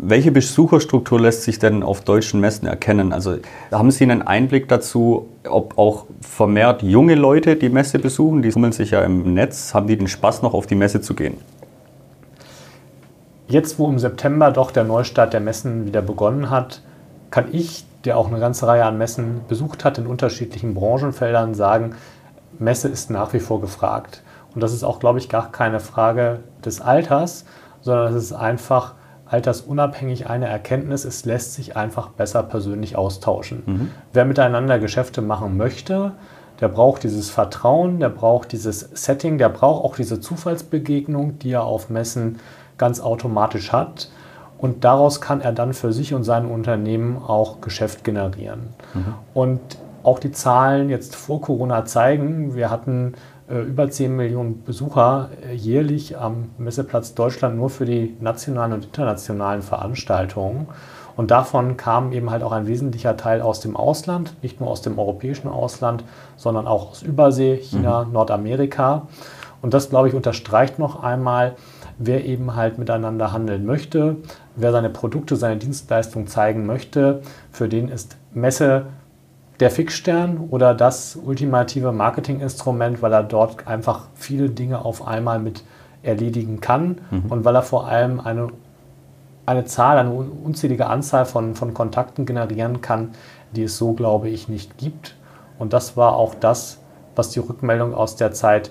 Welche 0.00 0.30
Besucherstruktur 0.30 1.20
lässt 1.20 1.42
sich 1.42 1.58
denn 1.58 1.82
auf 1.82 2.02
deutschen 2.02 2.38
Messen 2.38 2.68
erkennen? 2.68 3.12
Also 3.12 3.38
haben 3.72 3.90
Sie 3.90 4.04
einen 4.04 4.22
Einblick 4.22 4.68
dazu, 4.68 5.28
ob 5.48 5.76
auch 5.76 6.06
vermehrt 6.20 6.84
junge 6.84 7.16
Leute 7.16 7.56
die 7.56 7.68
Messe 7.68 7.98
besuchen? 7.98 8.40
Die 8.42 8.50
tummeln 8.50 8.70
sich 8.70 8.92
ja 8.92 9.02
im 9.02 9.34
Netz. 9.34 9.74
Haben 9.74 9.88
die 9.88 9.98
den 9.98 10.06
Spaß 10.06 10.42
noch 10.42 10.54
auf 10.54 10.68
die 10.68 10.76
Messe 10.76 11.00
zu 11.00 11.14
gehen? 11.14 11.38
Jetzt, 13.48 13.80
wo 13.80 13.88
im 13.88 13.98
September 13.98 14.52
doch 14.52 14.70
der 14.70 14.84
Neustart 14.84 15.32
der 15.32 15.40
Messen 15.40 15.84
wieder 15.84 16.00
begonnen 16.00 16.48
hat, 16.48 16.80
kann 17.32 17.46
ich, 17.50 17.84
der 18.04 18.18
auch 18.18 18.28
eine 18.28 18.38
ganze 18.38 18.68
Reihe 18.68 18.84
an 18.84 18.98
Messen 18.98 19.40
besucht 19.48 19.84
hat 19.84 19.98
in 19.98 20.06
unterschiedlichen 20.06 20.74
Branchenfeldern, 20.74 21.54
sagen, 21.54 21.96
Messe 22.60 22.86
ist 22.86 23.10
nach 23.10 23.32
wie 23.32 23.40
vor 23.40 23.60
gefragt. 23.60 24.22
Und 24.54 24.60
das 24.60 24.72
ist 24.72 24.84
auch, 24.84 25.00
glaube 25.00 25.18
ich, 25.18 25.28
gar 25.28 25.50
keine 25.50 25.80
Frage 25.80 26.38
des 26.64 26.80
Alters, 26.80 27.46
sondern 27.80 28.14
es 28.14 28.22
ist 28.22 28.32
einfach 28.32 28.94
altersunabhängig 29.28 30.28
eine 30.28 30.48
Erkenntnis, 30.48 31.04
es 31.04 31.24
lässt 31.24 31.54
sich 31.54 31.76
einfach 31.76 32.08
besser 32.08 32.42
persönlich 32.42 32.96
austauschen. 32.96 33.62
Mhm. 33.66 33.90
Wer 34.12 34.24
miteinander 34.24 34.78
Geschäfte 34.78 35.22
machen 35.22 35.56
möchte, 35.56 36.12
der 36.60 36.68
braucht 36.68 37.04
dieses 37.04 37.30
Vertrauen, 37.30 38.00
der 38.00 38.08
braucht 38.08 38.52
dieses 38.52 38.80
Setting, 38.80 39.38
der 39.38 39.48
braucht 39.48 39.84
auch 39.84 39.96
diese 39.96 40.20
Zufallsbegegnung, 40.20 41.38
die 41.38 41.52
er 41.52 41.64
auf 41.64 41.88
Messen 41.88 42.40
ganz 42.78 43.00
automatisch 43.00 43.72
hat. 43.72 44.10
Und 44.56 44.82
daraus 44.82 45.20
kann 45.20 45.40
er 45.40 45.52
dann 45.52 45.72
für 45.72 45.92
sich 45.92 46.14
und 46.14 46.24
sein 46.24 46.46
Unternehmen 46.46 47.16
auch 47.16 47.60
Geschäft 47.60 48.02
generieren. 48.02 48.70
Mhm. 48.94 49.14
Und 49.34 49.60
auch 50.02 50.18
die 50.18 50.32
Zahlen 50.32 50.90
jetzt 50.90 51.14
vor 51.14 51.40
Corona 51.40 51.84
zeigen, 51.84 52.56
wir 52.56 52.70
hatten 52.70 53.14
über 53.48 53.90
10 53.90 54.14
Millionen 54.14 54.62
Besucher 54.62 55.30
äh, 55.42 55.54
jährlich 55.54 56.18
am 56.18 56.50
Messeplatz 56.58 57.14
Deutschland 57.14 57.56
nur 57.56 57.70
für 57.70 57.86
die 57.86 58.16
nationalen 58.20 58.72
und 58.74 58.84
internationalen 58.84 59.62
Veranstaltungen. 59.62 60.68
Und 61.16 61.30
davon 61.30 61.76
kam 61.76 62.12
eben 62.12 62.30
halt 62.30 62.42
auch 62.42 62.52
ein 62.52 62.66
wesentlicher 62.66 63.16
Teil 63.16 63.40
aus 63.40 63.60
dem 63.60 63.74
Ausland, 63.74 64.36
nicht 64.42 64.60
nur 64.60 64.70
aus 64.70 64.82
dem 64.82 64.98
europäischen 64.98 65.48
Ausland, 65.48 66.04
sondern 66.36 66.66
auch 66.66 66.90
aus 66.90 67.02
Übersee, 67.02 67.56
China, 67.56 68.04
mhm. 68.04 68.12
Nordamerika. 68.12 69.08
Und 69.60 69.74
das, 69.74 69.90
glaube 69.90 70.08
ich, 70.08 70.14
unterstreicht 70.14 70.78
noch 70.78 71.02
einmal, 71.02 71.56
wer 71.98 72.24
eben 72.24 72.54
halt 72.54 72.78
miteinander 72.78 73.32
handeln 73.32 73.66
möchte, 73.66 74.16
wer 74.54 74.70
seine 74.70 74.90
Produkte, 74.90 75.34
seine 75.34 75.56
Dienstleistungen 75.56 76.28
zeigen 76.28 76.66
möchte, 76.66 77.22
für 77.50 77.68
den 77.68 77.88
ist 77.88 78.16
Messe 78.32 78.86
der 79.60 79.70
Fixstern 79.70 80.48
oder 80.50 80.74
das 80.74 81.16
ultimative 81.16 81.92
Marketinginstrument, 81.92 83.02
weil 83.02 83.12
er 83.12 83.24
dort 83.24 83.66
einfach 83.66 84.06
viele 84.14 84.50
Dinge 84.50 84.84
auf 84.84 85.06
einmal 85.06 85.40
mit 85.40 85.64
erledigen 86.02 86.60
kann 86.60 87.00
mhm. 87.10 87.24
und 87.28 87.44
weil 87.44 87.56
er 87.56 87.62
vor 87.62 87.88
allem 87.88 88.20
eine, 88.20 88.48
eine 89.46 89.64
Zahl, 89.64 89.98
eine 89.98 90.12
unzählige 90.12 90.86
Anzahl 90.86 91.24
von, 91.24 91.54
von 91.54 91.74
Kontakten 91.74 92.24
generieren 92.24 92.80
kann, 92.80 93.10
die 93.52 93.64
es 93.64 93.76
so, 93.76 93.92
glaube 93.92 94.28
ich, 94.28 94.48
nicht 94.48 94.78
gibt. 94.78 95.16
Und 95.58 95.72
das 95.72 95.96
war 95.96 96.14
auch 96.14 96.34
das, 96.34 96.78
was 97.16 97.30
die 97.30 97.40
Rückmeldung 97.40 97.94
aus 97.94 98.14
der 98.14 98.32
Zeit 98.32 98.70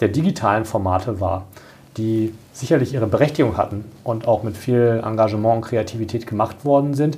der 0.00 0.08
digitalen 0.08 0.66
Formate 0.66 1.18
war, 1.20 1.46
die 1.96 2.34
sicherlich 2.52 2.92
ihre 2.92 3.06
Berechtigung 3.06 3.56
hatten 3.56 3.86
und 4.04 4.28
auch 4.28 4.42
mit 4.42 4.56
viel 4.56 5.02
Engagement 5.02 5.56
und 5.56 5.62
Kreativität 5.62 6.26
gemacht 6.26 6.66
worden 6.66 6.92
sind, 6.92 7.16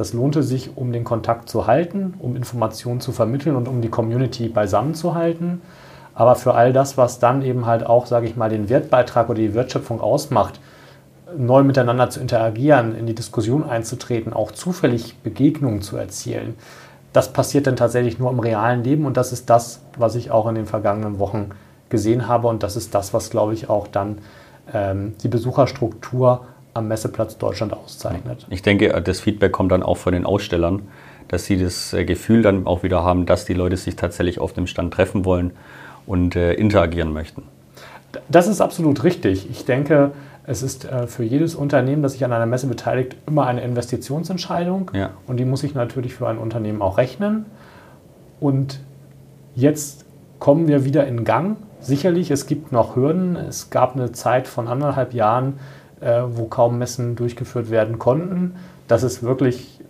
das 0.00 0.14
lohnte 0.14 0.42
sich, 0.42 0.78
um 0.78 0.92
den 0.92 1.04
Kontakt 1.04 1.50
zu 1.50 1.66
halten, 1.66 2.14
um 2.20 2.34
Informationen 2.34 3.02
zu 3.02 3.12
vermitteln 3.12 3.54
und 3.54 3.68
um 3.68 3.82
die 3.82 3.90
Community 3.90 4.48
beisammen 4.48 4.94
zu 4.94 5.14
halten. 5.14 5.60
Aber 6.14 6.36
für 6.36 6.54
all 6.54 6.72
das, 6.72 6.96
was 6.96 7.18
dann 7.18 7.42
eben 7.42 7.66
halt 7.66 7.84
auch, 7.84 8.06
sage 8.06 8.26
ich 8.26 8.34
mal, 8.34 8.48
den 8.48 8.70
Wertbeitrag 8.70 9.28
oder 9.28 9.38
die 9.38 9.52
Wertschöpfung 9.52 10.00
ausmacht, 10.00 10.58
neu 11.36 11.64
miteinander 11.64 12.08
zu 12.08 12.18
interagieren, 12.18 12.96
in 12.96 13.04
die 13.04 13.14
Diskussion 13.14 13.62
einzutreten, 13.62 14.32
auch 14.32 14.52
zufällig 14.52 15.18
Begegnungen 15.18 15.82
zu 15.82 15.98
erzielen, 15.98 16.54
das 17.12 17.34
passiert 17.34 17.66
dann 17.66 17.76
tatsächlich 17.76 18.18
nur 18.18 18.30
im 18.30 18.40
realen 18.40 18.82
Leben 18.82 19.04
und 19.04 19.18
das 19.18 19.34
ist 19.34 19.50
das, 19.50 19.82
was 19.98 20.14
ich 20.14 20.30
auch 20.30 20.48
in 20.48 20.54
den 20.54 20.66
vergangenen 20.66 21.18
Wochen 21.18 21.50
gesehen 21.90 22.26
habe 22.26 22.48
und 22.48 22.62
das 22.62 22.74
ist 22.74 22.94
das, 22.94 23.12
was, 23.12 23.28
glaube 23.28 23.52
ich, 23.52 23.68
auch 23.68 23.86
dann 23.86 24.16
ähm, 24.72 25.12
die 25.22 25.28
Besucherstruktur 25.28 26.46
am 26.74 26.88
Messeplatz 26.88 27.38
Deutschland 27.38 27.72
auszeichnet. 27.72 28.46
Ich 28.50 28.62
denke, 28.62 28.88
das 29.02 29.20
Feedback 29.20 29.52
kommt 29.52 29.72
dann 29.72 29.82
auch 29.82 29.96
von 29.96 30.12
den 30.12 30.24
Ausstellern, 30.24 30.82
dass 31.28 31.44
sie 31.44 31.62
das 31.62 31.92
äh, 31.92 32.04
Gefühl 32.04 32.42
dann 32.42 32.66
auch 32.66 32.82
wieder 32.82 33.04
haben, 33.04 33.26
dass 33.26 33.44
die 33.44 33.54
Leute 33.54 33.76
sich 33.76 33.96
tatsächlich 33.96 34.40
auf 34.40 34.52
dem 34.52 34.66
Stand 34.66 34.92
treffen 34.92 35.24
wollen 35.24 35.52
und 36.06 36.36
äh, 36.36 36.54
interagieren 36.54 37.12
möchten. 37.12 37.42
Das 38.28 38.48
ist 38.48 38.60
absolut 38.60 39.04
richtig. 39.04 39.48
Ich 39.50 39.64
denke, 39.64 40.10
es 40.44 40.62
ist 40.62 40.84
äh, 40.84 41.06
für 41.06 41.22
jedes 41.22 41.54
Unternehmen, 41.54 42.02
das 42.02 42.12
sich 42.12 42.24
an 42.24 42.32
einer 42.32 42.46
Messe 42.46 42.66
beteiligt, 42.66 43.16
immer 43.26 43.46
eine 43.46 43.60
Investitionsentscheidung. 43.60 44.90
Ja. 44.94 45.10
Und 45.26 45.36
die 45.36 45.44
muss 45.44 45.60
sich 45.60 45.74
natürlich 45.74 46.14
für 46.14 46.26
ein 46.26 46.38
Unternehmen 46.38 46.82
auch 46.82 46.98
rechnen. 46.98 47.46
Und 48.40 48.80
jetzt 49.54 50.04
kommen 50.40 50.66
wir 50.66 50.84
wieder 50.84 51.06
in 51.06 51.24
Gang. 51.24 51.58
Sicherlich, 51.80 52.30
es 52.32 52.46
gibt 52.46 52.72
noch 52.72 52.96
Hürden. 52.96 53.36
Es 53.36 53.70
gab 53.70 53.94
eine 53.94 54.10
Zeit 54.10 54.48
von 54.48 54.66
anderthalb 54.66 55.14
Jahren, 55.14 55.60
äh, 56.00 56.22
wo 56.26 56.46
kaum 56.46 56.78
Messen 56.78 57.16
durchgeführt 57.16 57.70
werden 57.70 57.98
konnten. 57.98 58.56
Das 58.88 59.02
ist 59.02 59.22
wirklich 59.22 59.80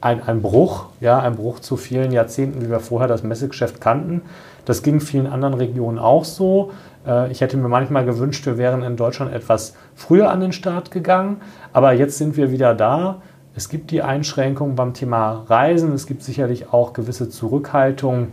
ein, 0.00 0.22
ein 0.22 0.42
Bruch, 0.42 0.86
ja, 1.00 1.18
ein 1.18 1.36
Bruch 1.36 1.60
zu 1.60 1.76
vielen 1.76 2.12
Jahrzehnten, 2.12 2.62
wie 2.62 2.70
wir 2.70 2.80
vorher 2.80 3.08
das 3.08 3.22
Messegeschäft 3.22 3.80
kannten. 3.80 4.22
Das 4.64 4.82
ging 4.82 5.00
vielen 5.00 5.26
anderen 5.26 5.54
Regionen 5.54 5.98
auch 5.98 6.24
so. 6.24 6.72
Äh, 7.06 7.30
ich 7.30 7.40
hätte 7.40 7.56
mir 7.56 7.68
manchmal 7.68 8.04
gewünscht, 8.04 8.46
wir 8.46 8.58
wären 8.58 8.82
in 8.82 8.96
Deutschland 8.96 9.32
etwas 9.32 9.74
früher 9.94 10.30
an 10.30 10.40
den 10.40 10.52
Start 10.52 10.90
gegangen, 10.90 11.38
aber 11.72 11.92
jetzt 11.92 12.18
sind 12.18 12.36
wir 12.36 12.50
wieder 12.50 12.74
da. 12.74 13.22
Es 13.54 13.68
gibt 13.68 13.90
die 13.90 14.02
Einschränkungen 14.02 14.76
beim 14.76 14.94
Thema 14.94 15.44
Reisen, 15.48 15.92
es 15.92 16.06
gibt 16.06 16.22
sicherlich 16.22 16.72
auch 16.72 16.92
gewisse 16.92 17.28
Zurückhaltung, 17.28 18.28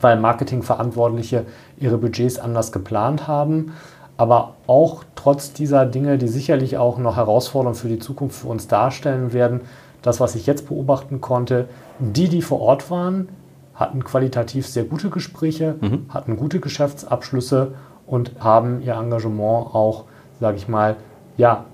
weil 0.00 0.18
Marketingverantwortliche 0.18 1.44
ihre 1.78 1.98
Budgets 1.98 2.38
anders 2.38 2.70
geplant 2.70 3.26
haben. 3.26 3.72
Aber 4.18 4.54
auch 4.66 5.04
trotz 5.26 5.52
dieser 5.52 5.86
Dinge, 5.86 6.18
die 6.18 6.28
sicherlich 6.28 6.78
auch 6.78 6.98
noch 6.98 7.16
Herausforderungen 7.16 7.74
für 7.74 7.88
die 7.88 7.98
Zukunft 7.98 8.42
für 8.42 8.46
uns 8.46 8.68
darstellen 8.68 9.32
werden, 9.32 9.62
das, 10.00 10.20
was 10.20 10.36
ich 10.36 10.46
jetzt 10.46 10.68
beobachten 10.68 11.20
konnte, 11.20 11.68
die, 11.98 12.28
die 12.28 12.42
vor 12.42 12.60
Ort 12.60 12.92
waren, 12.92 13.28
hatten 13.74 14.04
qualitativ 14.04 14.68
sehr 14.68 14.84
gute 14.84 15.10
Gespräche, 15.10 15.74
mhm. 15.80 16.06
hatten 16.10 16.36
gute 16.36 16.60
Geschäftsabschlüsse 16.60 17.72
und 18.06 18.34
haben 18.38 18.80
ihr 18.82 18.94
Engagement 18.94 19.74
auch, 19.74 20.04
sage 20.38 20.58
ich 20.58 20.68
mal, 20.68 20.94
ja, 21.36 21.64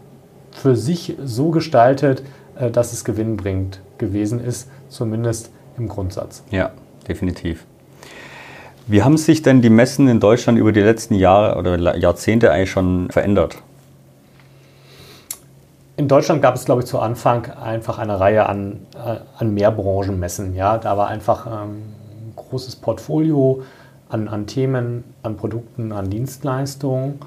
für 0.53 0.75
sich 0.75 1.19
so 1.23 1.51
gestaltet, 1.51 2.23
äh, 2.59 2.71
dass 2.71 2.95
es 2.95 3.05
gewinnbringend 3.05 3.83
gewesen 3.99 4.43
ist, 4.43 4.71
zumindest 4.89 5.51
im 5.77 5.89
Grundsatz. 5.89 6.43
Ja, 6.51 6.71
definitiv. 7.07 7.67
Wie 8.87 9.03
haben 9.03 9.17
sich 9.17 9.43
denn 9.43 9.63
die 9.63 9.71
Messen 9.71 10.09
in 10.09 10.19
Deutschland 10.19 10.59
über 10.59 10.73
die 10.73 10.81
letzten 10.81 11.15
Jahre 11.15 11.57
oder 11.57 11.97
Jahrzehnte 11.97 12.51
eigentlich 12.51 12.71
schon 12.71 13.11
verändert? 13.11 13.57
In 15.97 16.09
Deutschland 16.09 16.43
gab 16.43 16.57
es, 16.57 16.65
glaube 16.65 16.83
ich, 16.83 16.87
zu 16.87 16.99
Anfang 16.99 17.47
einfach 17.53 17.99
eine 17.99 18.19
Reihe 18.19 18.47
an, 18.47 18.81
äh, 18.95 19.17
an 19.39 19.55
Mehrbranchenmessen. 19.55 20.55
Ja? 20.57 20.79
Da 20.79 20.97
war 20.97 21.09
einfach 21.09 21.47
ähm, 21.47 21.53
ein 21.53 22.33
großes 22.35 22.77
Portfolio 22.77 23.63
an, 24.09 24.27
an 24.27 24.47
Themen, 24.47 25.05
an 25.23 25.37
Produkten, 25.37 25.93
an 25.93 26.11
Dienstleistungen. 26.11 27.21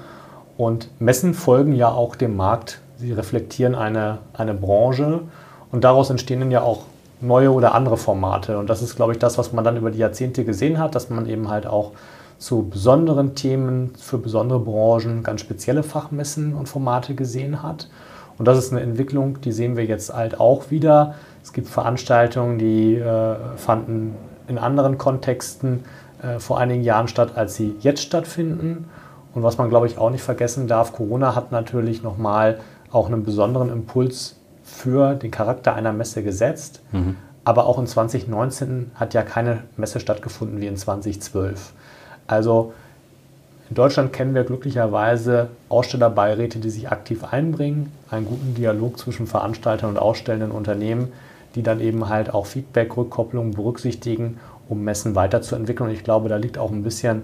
Und 0.58 0.88
Messen 1.00 1.32
folgen 1.32 1.74
ja 1.74 1.88
auch 1.88 2.16
dem 2.16 2.36
Markt. 2.36 2.80
Sie 2.98 3.12
reflektieren 3.12 3.74
eine, 3.74 4.18
eine 4.34 4.54
Branche 4.54 5.20
und 5.70 5.84
daraus 5.84 6.10
entstehen 6.10 6.40
dann 6.40 6.50
ja 6.50 6.62
auch 6.62 6.84
neue 7.20 7.52
oder 7.52 7.74
andere 7.74 7.96
Formate. 7.96 8.58
Und 8.58 8.68
das 8.68 8.82
ist, 8.82 8.96
glaube 8.96 9.12
ich, 9.12 9.18
das, 9.18 9.38
was 9.38 9.52
man 9.52 9.64
dann 9.64 9.76
über 9.76 9.90
die 9.90 9.98
Jahrzehnte 9.98 10.44
gesehen 10.44 10.78
hat, 10.78 10.94
dass 10.94 11.10
man 11.10 11.26
eben 11.26 11.48
halt 11.48 11.66
auch 11.66 11.92
zu 12.38 12.68
besonderen 12.68 13.34
Themen, 13.34 13.94
für 13.98 14.18
besondere 14.18 14.60
Branchen 14.60 15.22
ganz 15.22 15.40
spezielle 15.40 15.82
Fachmessen 15.82 16.54
und 16.54 16.68
Formate 16.68 17.14
gesehen 17.14 17.62
hat. 17.62 17.88
Und 18.38 18.46
das 18.46 18.58
ist 18.58 18.72
eine 18.72 18.82
Entwicklung, 18.82 19.40
die 19.40 19.52
sehen 19.52 19.76
wir 19.76 19.86
jetzt 19.86 20.12
halt 20.12 20.38
auch 20.38 20.70
wieder. 20.70 21.14
Es 21.42 21.54
gibt 21.54 21.68
Veranstaltungen, 21.68 22.58
die 22.58 22.96
äh, 22.96 23.36
fanden 23.56 24.14
in 24.48 24.58
anderen 24.58 24.98
Kontexten 24.98 25.84
äh, 26.22 26.38
vor 26.38 26.58
einigen 26.58 26.82
Jahren 26.82 27.08
statt, 27.08 27.32
als 27.36 27.54
sie 27.54 27.74
jetzt 27.80 28.02
stattfinden. 28.02 28.88
Und 29.34 29.42
was 29.42 29.56
man, 29.56 29.70
glaube 29.70 29.86
ich, 29.86 29.96
auch 29.96 30.10
nicht 30.10 30.22
vergessen 30.22 30.66
darf, 30.68 30.92
Corona 30.92 31.34
hat 31.34 31.52
natürlich 31.52 32.02
nochmal 32.02 32.58
auch 32.90 33.06
einen 33.06 33.24
besonderen 33.24 33.70
Impuls 33.70 34.36
für 34.66 35.14
den 35.14 35.30
Charakter 35.30 35.74
einer 35.74 35.92
Messe 35.92 36.22
gesetzt. 36.22 36.80
Mhm. 36.92 37.16
Aber 37.44 37.66
auch 37.66 37.78
in 37.78 37.86
2019 37.86 38.90
hat 38.96 39.14
ja 39.14 39.22
keine 39.22 39.62
Messe 39.76 40.00
stattgefunden 40.00 40.60
wie 40.60 40.66
in 40.66 40.76
2012. 40.76 41.72
Also 42.26 42.74
in 43.70 43.76
Deutschland 43.76 44.12
kennen 44.12 44.34
wir 44.34 44.42
glücklicherweise 44.42 45.48
Ausstellerbeiräte, 45.68 46.58
die 46.58 46.70
sich 46.70 46.90
aktiv 46.90 47.22
einbringen, 47.24 47.92
einen 48.10 48.26
guten 48.26 48.54
Dialog 48.54 48.98
zwischen 48.98 49.28
Veranstaltern 49.28 49.90
und 49.90 49.98
ausstellenden 49.98 50.50
Unternehmen, 50.50 51.12
die 51.54 51.62
dann 51.62 51.80
eben 51.80 52.08
halt 52.08 52.34
auch 52.34 52.46
Feedback, 52.46 52.96
Rückkopplung 52.96 53.52
berücksichtigen, 53.52 54.38
um 54.68 54.82
Messen 54.82 55.14
weiterzuentwickeln. 55.14 55.88
Und 55.88 55.94
ich 55.94 56.04
glaube, 56.04 56.28
da 56.28 56.36
liegt 56.36 56.58
auch 56.58 56.72
ein 56.72 56.82
bisschen 56.82 57.22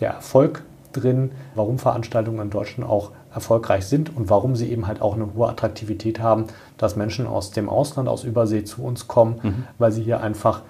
der 0.00 0.12
Erfolg 0.12 0.62
drin, 0.92 1.30
warum 1.54 1.78
Veranstaltungen 1.78 2.40
in 2.40 2.50
Deutschland 2.50 2.88
auch 2.88 3.10
erfolgreich 3.34 3.86
sind 3.86 4.14
und 4.14 4.30
warum 4.30 4.56
sie 4.56 4.70
eben 4.70 4.86
halt 4.86 5.00
auch 5.00 5.14
eine 5.14 5.34
hohe 5.34 5.48
Attraktivität 5.48 6.20
haben, 6.20 6.46
dass 6.76 6.96
Menschen 6.96 7.26
aus 7.26 7.50
dem 7.50 7.68
Ausland, 7.68 8.08
aus 8.08 8.24
Übersee 8.24 8.64
zu 8.64 8.82
uns 8.82 9.08
kommen, 9.08 9.40
mhm. 9.42 9.64
weil 9.78 9.92
sie 9.92 10.02
hier 10.02 10.20
einfach 10.20 10.62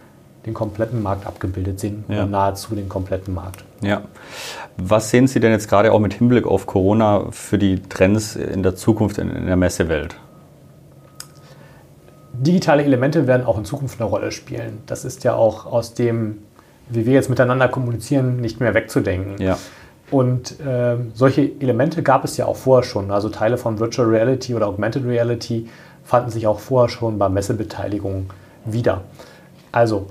den 0.46 0.54
kompletten 0.54 1.02
Markt 1.02 1.26
abgebildet 1.26 1.78
sehen 1.78 2.04
ja. 2.08 2.26
nahezu 2.26 2.74
den 2.74 2.88
kompletten 2.88 3.32
Markt. 3.34 3.64
Ja. 3.80 4.02
Was 4.76 5.10
sehen 5.10 5.28
Sie 5.28 5.40
denn 5.40 5.52
jetzt 5.52 5.68
gerade 5.68 5.92
auch 5.92 6.00
mit 6.00 6.14
Hinblick 6.14 6.46
auf 6.46 6.66
Corona 6.66 7.26
für 7.30 7.58
die 7.58 7.80
Trends 7.80 8.36
in 8.36 8.62
der 8.62 8.74
Zukunft 8.74 9.18
in 9.18 9.46
der 9.46 9.56
Messewelt? 9.56 10.16
Digitale 12.32 12.82
Elemente 12.82 13.26
werden 13.26 13.46
auch 13.46 13.58
in 13.58 13.64
Zukunft 13.64 14.00
eine 14.00 14.08
Rolle 14.08 14.32
spielen. 14.32 14.78
Das 14.86 15.04
ist 15.04 15.22
ja 15.22 15.34
auch 15.34 15.66
aus 15.66 15.94
dem, 15.94 16.38
wie 16.88 17.06
wir 17.06 17.12
jetzt 17.12 17.30
miteinander 17.30 17.68
kommunizieren, 17.68 18.40
nicht 18.40 18.58
mehr 18.58 18.74
wegzudenken. 18.74 19.40
Ja. 19.40 19.58
Und 20.12 20.60
äh, 20.60 20.96
solche 21.14 21.50
Elemente 21.58 22.02
gab 22.02 22.24
es 22.24 22.36
ja 22.36 22.44
auch 22.44 22.56
vorher 22.56 22.84
schon. 22.84 23.10
Also 23.10 23.30
Teile 23.30 23.56
von 23.56 23.78
Virtual 23.78 24.06
Reality 24.06 24.54
oder 24.54 24.68
Augmented 24.68 25.06
Reality 25.06 25.68
fanden 26.04 26.30
sich 26.30 26.46
auch 26.46 26.60
vorher 26.60 26.90
schon 26.90 27.18
bei 27.18 27.30
Messebeteiligungen 27.30 28.28
wieder. 28.66 29.00
Also 29.72 30.08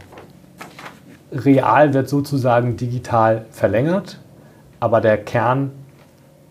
real 1.31 1.93
wird 1.93 2.09
sozusagen 2.09 2.77
digital 2.77 3.45
verlängert, 3.51 4.17
aber 4.79 5.01
der 5.01 5.19
Kern 5.19 5.69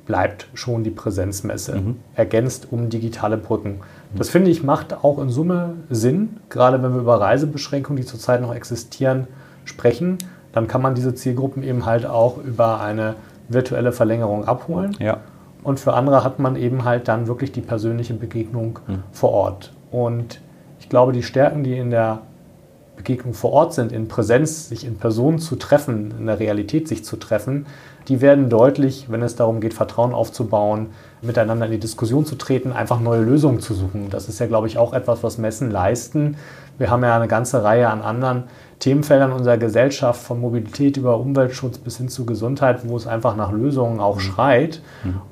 bleibt 0.07 0.47
schon 0.55 0.85
die 0.85 0.91
Präsenzmesse, 0.91 1.75
mhm. 1.75 1.97
ergänzt 2.15 2.69
um 2.71 2.89
digitale 2.89 3.37
Brücken. 3.37 3.81
Das 4.15 4.29
finde 4.29 4.53
ich 4.53 4.63
macht 4.63 5.03
auch 5.05 5.19
in 5.19 5.29
Summe 5.29 5.75
Sinn, 5.91 6.37
gerade 6.51 6.81
wenn 6.85 6.95
wir 6.95 7.01
über 7.01 7.21
Reisebeschränkungen, 7.21 8.01
die 8.01 8.07
zurzeit 8.07 8.43
noch 8.43 8.55
existieren, 8.55 9.27
sprechen 9.65 10.19
dann 10.53 10.67
kann 10.67 10.83
man 10.83 10.95
diese 10.95 11.15
Zielgruppen 11.15 11.63
eben 11.63 11.87
halt 11.87 12.07
auch 12.07 12.39
über 12.39 12.81
eine 12.81 13.15
virtuelle 13.51 13.93
Verlängerung 13.93 14.47
abholen. 14.47 14.97
Ja. 14.99 15.19
Und 15.63 15.79
für 15.79 15.93
andere 15.93 16.25
hat 16.25 16.39
man 16.39 16.57
eben 16.57 16.85
halt 16.85 17.09
dann 17.09 17.27
wirklich 17.27 17.53
die 17.53 17.61
persönliche 17.61 18.15
Begegnung 18.15 18.79
Mhm. 18.87 19.03
vor 19.13 19.31
Ort. 19.33 19.73
Und 19.91 20.41
ich 20.79 20.89
glaube, 20.89 21.13
die 21.13 21.23
Stärken, 21.23 21.63
die 21.63 21.77
in 21.77 21.91
der 21.91 22.21
Begegnung 22.97 23.35
vor 23.35 23.53
Ort 23.53 23.75
sind, 23.75 23.93
in 23.93 24.09
Präsenz, 24.09 24.69
sich 24.69 24.87
in 24.87 24.97
Person 24.97 25.39
zu 25.39 25.57
treffen, 25.57 26.15
in 26.19 26.27
der 26.27 26.39
Realität 26.39 26.89
sich 26.89 27.05
zu 27.05 27.17
treffen, 27.17 27.67
die 28.09 28.21
werden 28.21 28.49
deutlich, 28.49 29.07
wenn 29.11 29.23
es 29.23 29.37
darum 29.37 29.61
geht, 29.61 29.75
Vertrauen 29.75 30.15
aufzubauen, 30.15 30.89
miteinander 31.23 31.67
in 31.67 31.73
die 31.73 31.79
Diskussion 31.79 32.25
zu 32.25 32.35
treten, 32.37 32.73
einfach 32.73 33.01
neue 33.01 33.21
Lösungen 33.23 33.61
zu 33.61 33.75
suchen. 33.75 34.09
Das 34.11 34.29
ist 34.29 34.39
ja, 34.41 34.47
glaube 34.47 34.67
ich, 34.67 34.79
auch 34.79 34.93
etwas, 34.95 35.23
was 35.23 35.39
Messen 35.39 35.71
leisten. 35.71 36.37
Wir 36.79 36.91
haben 36.91 37.03
ja 37.03 37.17
eine 37.17 37.29
ganze 37.29 37.63
Reihe 37.63 37.89
an 37.89 38.03
anderen 38.03 38.45
Themenfeldern 38.79 39.33
unserer 39.33 39.59
Gesellschaft, 39.59 40.23
von 40.23 40.41
Mobilität 40.41 40.97
über 40.97 41.19
Umweltschutz 41.19 41.79
bis 41.79 41.99
hin 41.99 42.09
zu 42.09 42.25
Gesundheit, 42.25 42.89
wo 42.89 42.97
es 42.97 43.07
einfach 43.07 43.37
nach 43.37 43.53
Lösungen 43.53 44.01
auch 44.01 44.21
schreit. 44.21 44.81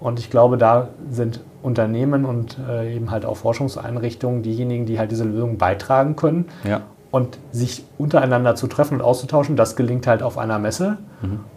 Und 0.00 0.18
ich 0.18 0.30
glaube, 0.30 0.58
da 0.58 0.88
sind 1.10 1.40
Unternehmen 1.62 2.24
und 2.24 2.58
äh, 2.68 2.94
eben 2.94 3.10
halt 3.10 3.24
auch 3.24 3.38
Forschungseinrichtungen 3.38 4.42
diejenigen, 4.42 4.84
die 4.86 4.98
halt 4.98 5.10
diese 5.10 5.24
Lösungen 5.24 5.56
beitragen 5.58 6.14
können. 6.14 6.46
Ja. 6.64 6.82
Und 7.10 7.38
sich 7.52 7.84
untereinander 7.96 8.54
zu 8.54 8.66
treffen 8.66 8.96
und 8.96 9.00
auszutauschen, 9.00 9.56
das 9.56 9.76
gelingt 9.76 10.06
halt 10.06 10.22
auf 10.22 10.36
einer 10.36 10.58
Messe. 10.58 10.98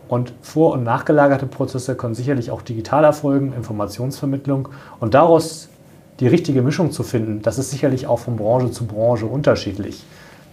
Und 0.07 0.33
vor- 0.41 0.71
und 0.71 0.83
nachgelagerte 0.83 1.45
Prozesse 1.45 1.95
können 1.95 2.15
sicherlich 2.15 2.51
auch 2.51 2.61
digital 2.61 3.03
erfolgen, 3.03 3.51
Informationsvermittlung. 3.51 4.69
Und 5.01 5.13
daraus 5.13 5.67
die 6.21 6.27
richtige 6.27 6.61
Mischung 6.61 6.91
zu 6.91 7.03
finden, 7.03 7.41
das 7.41 7.57
ist 7.57 7.71
sicherlich 7.71 8.07
auch 8.07 8.19
von 8.19 8.37
Branche 8.37 8.71
zu 8.71 8.85
Branche 8.85 9.25
unterschiedlich. 9.25 10.03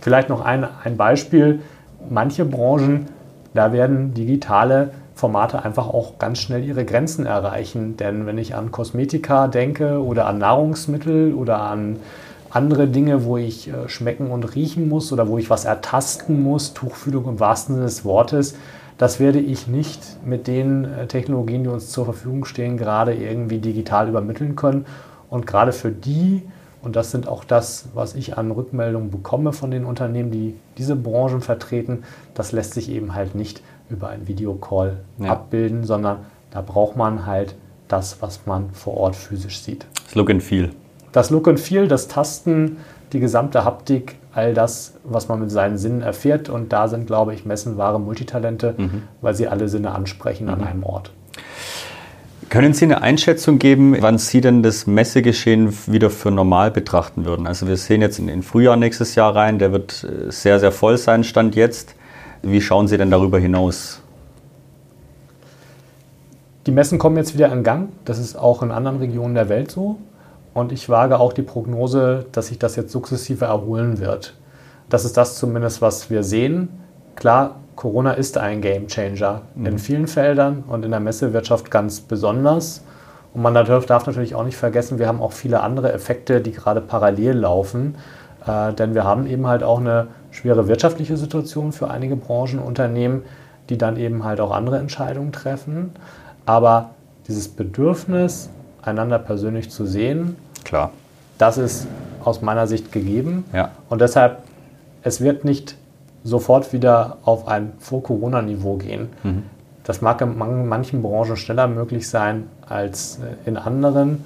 Vielleicht 0.01 0.29
noch 0.29 0.41
ein, 0.41 0.67
ein 0.83 0.97
Beispiel. 0.97 1.61
Manche 2.09 2.45
Branchen, 2.45 3.07
da 3.55 3.73
werden 3.73 4.15
digitale 4.15 4.91
Formate 5.15 5.65
einfach 5.65 5.89
auch 5.89 6.19
ganz 6.19 6.39
schnell 6.39 6.65
ihre 6.65 6.85
Grenzen 6.85 7.27
erreichen. 7.27 7.97
Denn 7.97 8.25
wenn 8.25 8.39
ich 8.39 8.55
an 8.55 8.71
Kosmetika 8.71 9.49
denke 9.49 10.03
oder 10.03 10.27
an 10.27 10.39
Nahrungsmittel 10.39 11.35
oder 11.35 11.61
an 11.61 11.97
andere 12.51 12.87
Dinge, 12.87 13.25
wo 13.25 13.37
ich 13.37 13.69
äh, 13.69 13.89
schmecken 13.89 14.31
und 14.31 14.55
riechen 14.55 14.89
muss 14.89 15.13
oder 15.13 15.29
wo 15.29 15.37
ich 15.37 15.51
was 15.51 15.67
ertasten 15.67 16.43
muss, 16.43 16.73
Tuchfühlung 16.73 17.29
im 17.29 17.41
wahrsten 17.41 17.75
Sinne 17.75 17.87
des 17.87 18.05
Wortes, 18.07 18.55
das 18.97 19.21
werde 19.21 19.39
ich 19.39 19.67
nicht 19.67 20.01
mit 20.25 20.47
den 20.47 20.85
äh, 20.85 21.07
Technologien, 21.07 21.65
die 21.65 21.69
uns 21.69 21.91
zur 21.91 22.07
Verfügung 22.07 22.47
stehen, 22.47 22.79
gerade 22.79 23.13
irgendwie 23.15 23.59
digital 23.59 24.09
übermitteln 24.09 24.57
können. 24.57 24.87
Und 25.31 25.47
gerade 25.47 25.73
für 25.73 25.91
die, 25.91 26.43
und 26.83 26.97
das 26.97 27.11
sind 27.11 27.29
auch 27.29 27.45
das, 27.45 27.87
was 27.95 28.15
ich 28.15 28.39
an 28.39 28.51
Rückmeldungen 28.51 29.11
bekomme 29.11 29.53
von 29.53 29.71
den 29.71 29.85
Unternehmen, 29.85 30.31
die 30.31 30.55
diese 30.77 30.97
Branchen 30.97 31.41
vertreten, 31.41 32.05
das 32.35 32.53
lässt 32.53 32.75
sich 32.75 32.89
eben 32.91 33.15
halt 33.15 33.35
nicht 33.35 33.63
über 33.91 34.09
einen 34.09 34.29
Videocall 34.29 34.99
Ja. 35.19 35.33
abbilden, 35.33 35.85
sondern 35.85 36.19
da 36.51 36.61
braucht 36.63 36.97
man 36.97 37.27
halt 37.27 37.55
das, 37.89 38.21
was 38.23 38.47
man 38.47 38.71
vor 38.73 38.97
Ort 38.97 39.17
physisch 39.17 39.61
sieht. 39.61 39.87
Das 40.05 40.15
Look 40.15 40.31
and 40.31 40.43
Feel. 40.43 40.71
Das 41.13 41.31
Look 41.31 41.49
and 41.49 41.59
Feel, 41.59 41.89
das 41.89 42.07
Tasten, 42.09 42.77
die 43.13 43.21
gesamte 43.21 43.65
Haptik, 43.65 44.17
all 44.35 44.53
das, 44.55 44.95
was 45.05 45.29
man 45.29 45.41
mit 45.41 45.51
seinen 45.51 45.79
Sinnen 45.79 46.03
erfährt. 46.03 46.49
Und 46.51 46.73
da 46.73 46.87
sind, 46.89 47.07
glaube 47.07 47.35
ich, 47.35 47.45
Messen 47.47 47.77
wahre 47.79 47.99
Multitalente, 47.99 48.75
weil 49.23 49.35
sie 49.35 49.49
alle 49.49 49.69
Sinne 49.69 49.93
ansprechen 49.93 50.49
an 50.51 50.63
einem 50.63 50.85
Ort. 50.85 51.13
Können 52.49 52.73
Sie 52.73 52.87
eine 52.87 53.03
Einschätzung 53.03 53.59
geben, 53.59 53.95
wann 54.01 54.17
Sie 54.17 54.41
denn 54.41 54.63
das 54.63 54.87
Messegeschehen 54.87 55.77
wieder 55.87 56.09
für 56.09 56.31
normal 56.31 56.71
betrachten 56.71 57.27
würden? 57.27 57.47
Also 57.47 57.69
wir 57.69 57.77
sehen 57.77 58.01
jetzt 58.01 58.19
in 58.19 58.27
den 58.27 58.43
Frühjahr 58.43 58.77
nächstes 58.77 59.15
Jahr 59.17 59.37
rein, 59.37 59.59
der 59.59 59.73
wird 59.73 60.05
äh, 60.05 60.31
sehr, 60.31 60.59
sehr 60.59 60.73
voll 60.73 60.97
sein, 60.97 61.25
Stand 61.25 61.57
jetzt. 61.57 61.95
Wie 62.41 62.63
schauen 62.63 62.89
Sie 62.89 62.97
denn 62.97 63.11
darüber 63.11 63.39
hinaus? 63.39 64.01
Die 66.67 66.73
Messen 66.73 66.99
kommen 66.99 67.19
jetzt 67.19 67.35
wieder 67.35 67.53
in 67.53 67.63
Gang. 67.65 67.91
Das 68.07 68.19
ist 68.19 68.37
auch 68.37 68.63
in 68.63 68.71
anderen 68.71 68.99
Regionen 68.99 69.35
der 69.35 69.51
Welt 69.51 69.71
so. 69.71 69.99
Und 70.55 70.73
ich 70.73 70.89
wage 70.89 71.21
auch 71.21 71.35
die 71.35 71.43
Prognose, 71.43 72.25
dass 72.33 72.47
sich 72.47 72.59
das 72.59 72.77
jetzt 72.77 72.93
sukzessive 72.93 73.45
erholen 73.45 74.01
wird. 74.01 74.35
Das 74.89 75.05
ist 75.05 75.19
das 75.19 75.39
zumindest, 75.39 75.83
was 75.83 76.09
wir 76.09 76.23
sehen. 76.23 76.71
Klar, 77.15 77.57
Corona 77.79 78.11
ist 78.11 78.37
ein 78.39 78.61
Game 78.61 78.89
Changer 78.89 79.43
in 79.55 79.79
vielen 79.79 80.09
Feldern 80.09 80.65
und 80.67 80.85
in 80.85 80.91
der 80.91 80.99
Messewirtschaft 80.99 81.71
ganz 81.71 82.01
besonders. 82.01 82.83
Und 83.33 83.43
man 83.43 83.55
darf, 83.55 83.87
darf 83.87 84.05
natürlich 84.05 84.35
auch 84.35 84.43
nicht 84.43 84.57
vergessen, 84.57 84.99
wir 84.99 85.07
haben 85.07 85.23
auch 85.23 85.31
viele 85.31 85.61
andere 85.61 85.93
Effekte, 85.93 86.41
die 86.41 86.51
gerade 86.51 86.81
parallel 86.81 87.37
laufen. 87.37 87.95
Äh, 88.45 88.73
denn 88.73 88.97
wir 88.97 89.05
haben 89.05 89.29
eben 89.29 89.47
halt 89.47 89.63
auch 89.63 89.79
eine 89.79 90.09
schwere 90.33 90.67
wirtschaftliche 90.67 91.17
Situation 91.17 91.71
für 91.71 91.89
einige 91.89 92.17
Branchen, 92.17 92.59
Unternehmen, 92.59 93.23
die 93.69 93.79
dann 93.79 93.97
eben 93.97 94.25
halt 94.25 94.41
auch 94.41 94.51
andere 94.51 94.81
Entscheidungen 94.81 95.31
treffen. 95.31 95.93
Aber 96.47 96.91
dieses 97.29 97.47
Bedürfnis, 97.47 98.51
einander 98.83 99.21
persönlich 99.21 99.71
zu 99.71 99.87
sehen, 99.87 100.35
Klar. 100.65 100.91
das 101.39 101.59
ist 101.59 101.87
aus 102.25 102.43
meiner 102.43 102.67
Sicht 102.67 102.91
gegeben. 102.91 103.45
Ja. 103.53 103.71
Und 103.89 104.01
deshalb, 104.01 104.39
es 105.05 105.21
wird 105.21 105.45
nicht 105.45 105.77
sofort 106.25 106.73
wieder 106.73 107.19
auf 107.25 107.47
ein 107.49 107.73
Vor-Corona-Niveau 107.79 108.77
gehen. 108.77 109.09
Das 109.85 110.01
mag 110.03 110.21
in 110.21 110.37
man- 110.37 110.67
manchen 110.69 111.03
Branchen 111.03 111.37
schneller 111.37 111.67
möglich 111.69 112.09
sein 112.09 112.49
als 112.69 113.19
äh, 113.19 113.49
in 113.49 113.57
anderen, 113.57 114.25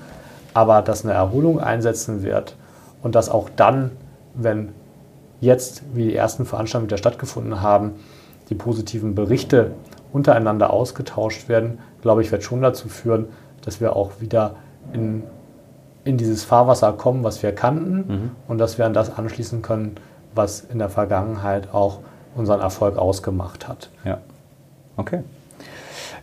aber 0.55 0.83
dass 0.83 1.05
eine 1.05 1.15
Erholung 1.15 1.61
einsetzen 1.61 2.23
wird 2.23 2.57
und 3.03 3.15
dass 3.15 3.29
auch 3.29 3.49
dann, 3.55 3.91
wenn 4.35 4.71
jetzt, 5.41 5.83
wie 5.95 6.05
die 6.05 6.17
ersten 6.17 6.45
Veranstaltungen 6.47 6.89
wieder 6.89 6.99
stattgefunden 6.99 7.61
haben, 7.63 7.93
die 8.49 8.55
positiven 8.55 9.15
Berichte 9.15 9.71
untereinander 10.13 10.73
ausgetauscht 10.73 11.49
werden, 11.49 11.79
glaube 12.03 12.23
ich, 12.23 12.33
wird 12.33 12.43
schon 12.43 12.61
dazu 12.63 12.89
führen, 12.89 13.27
dass 13.65 13.81
wir 13.81 13.95
auch 13.97 14.13
wieder 14.21 14.57
in, 14.93 15.23
in 16.05 16.17
dieses 16.17 16.43
Fahrwasser 16.45 16.93
kommen, 16.93 17.23
was 17.25 17.43
wir 17.43 17.53
kannten 17.53 18.33
und 18.49 18.59
dass 18.59 18.79
wir 18.79 18.87
an 18.87 18.93
das 18.95 19.17
anschließen 19.17 19.63
können, 19.63 19.95
was 20.35 20.61
in 20.61 20.79
der 20.79 20.89
Vergangenheit 20.89 21.73
auch 21.73 22.01
unseren 22.35 22.61
Erfolg 22.61 22.97
ausgemacht 22.97 23.69
hat. 23.69 23.91
Ja. 24.05 24.19
Okay. 24.97 25.21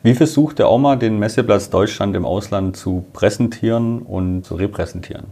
Wie 0.02 0.14
versucht 0.14 0.60
der 0.60 0.72
OMA, 0.72 0.96
den 0.96 1.20
Messeplatz 1.20 1.70
Deutschland 1.70 2.16
im 2.16 2.26
Ausland 2.26 2.78
zu 2.78 3.04
präsentieren 3.12 4.02
und 4.02 4.44
zu 4.44 4.56
repräsentieren? 4.56 5.26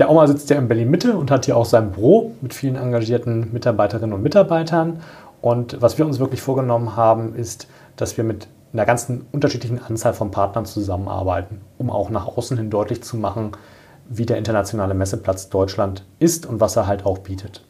Der 0.00 0.10
Oma 0.10 0.26
sitzt 0.26 0.50
ja 0.50 0.56
in 0.56 0.66
Berlin-Mitte 0.66 1.16
und 1.16 1.30
hat 1.30 1.44
hier 1.44 1.56
auch 1.56 1.66
sein 1.66 1.92
Büro 1.92 2.32
mit 2.40 2.54
vielen 2.54 2.76
engagierten 2.76 3.52
Mitarbeiterinnen 3.52 4.14
und 4.14 4.22
Mitarbeitern. 4.22 5.00
Und 5.42 5.80
was 5.80 5.98
wir 5.98 6.06
uns 6.06 6.18
wirklich 6.18 6.40
vorgenommen 6.40 6.96
haben, 6.96 7.34
ist, 7.34 7.68
dass 7.96 8.16
wir 8.16 8.24
mit 8.24 8.48
einer 8.72 8.86
ganzen 8.86 9.26
unterschiedlichen 9.30 9.80
Anzahl 9.82 10.14
von 10.14 10.30
Partnern 10.30 10.64
zusammenarbeiten, 10.64 11.60
um 11.78 11.90
auch 11.90 12.10
nach 12.10 12.26
außen 12.26 12.56
hin 12.56 12.70
deutlich 12.70 13.02
zu 13.02 13.16
machen, 13.16 13.52
wie 14.10 14.26
der 14.26 14.36
internationale 14.36 14.92
Messeplatz 14.92 15.48
Deutschland 15.48 16.04
ist 16.18 16.44
und 16.44 16.60
was 16.60 16.76
er 16.76 16.86
halt 16.86 17.06
auch 17.06 17.18
bietet. 17.18 17.64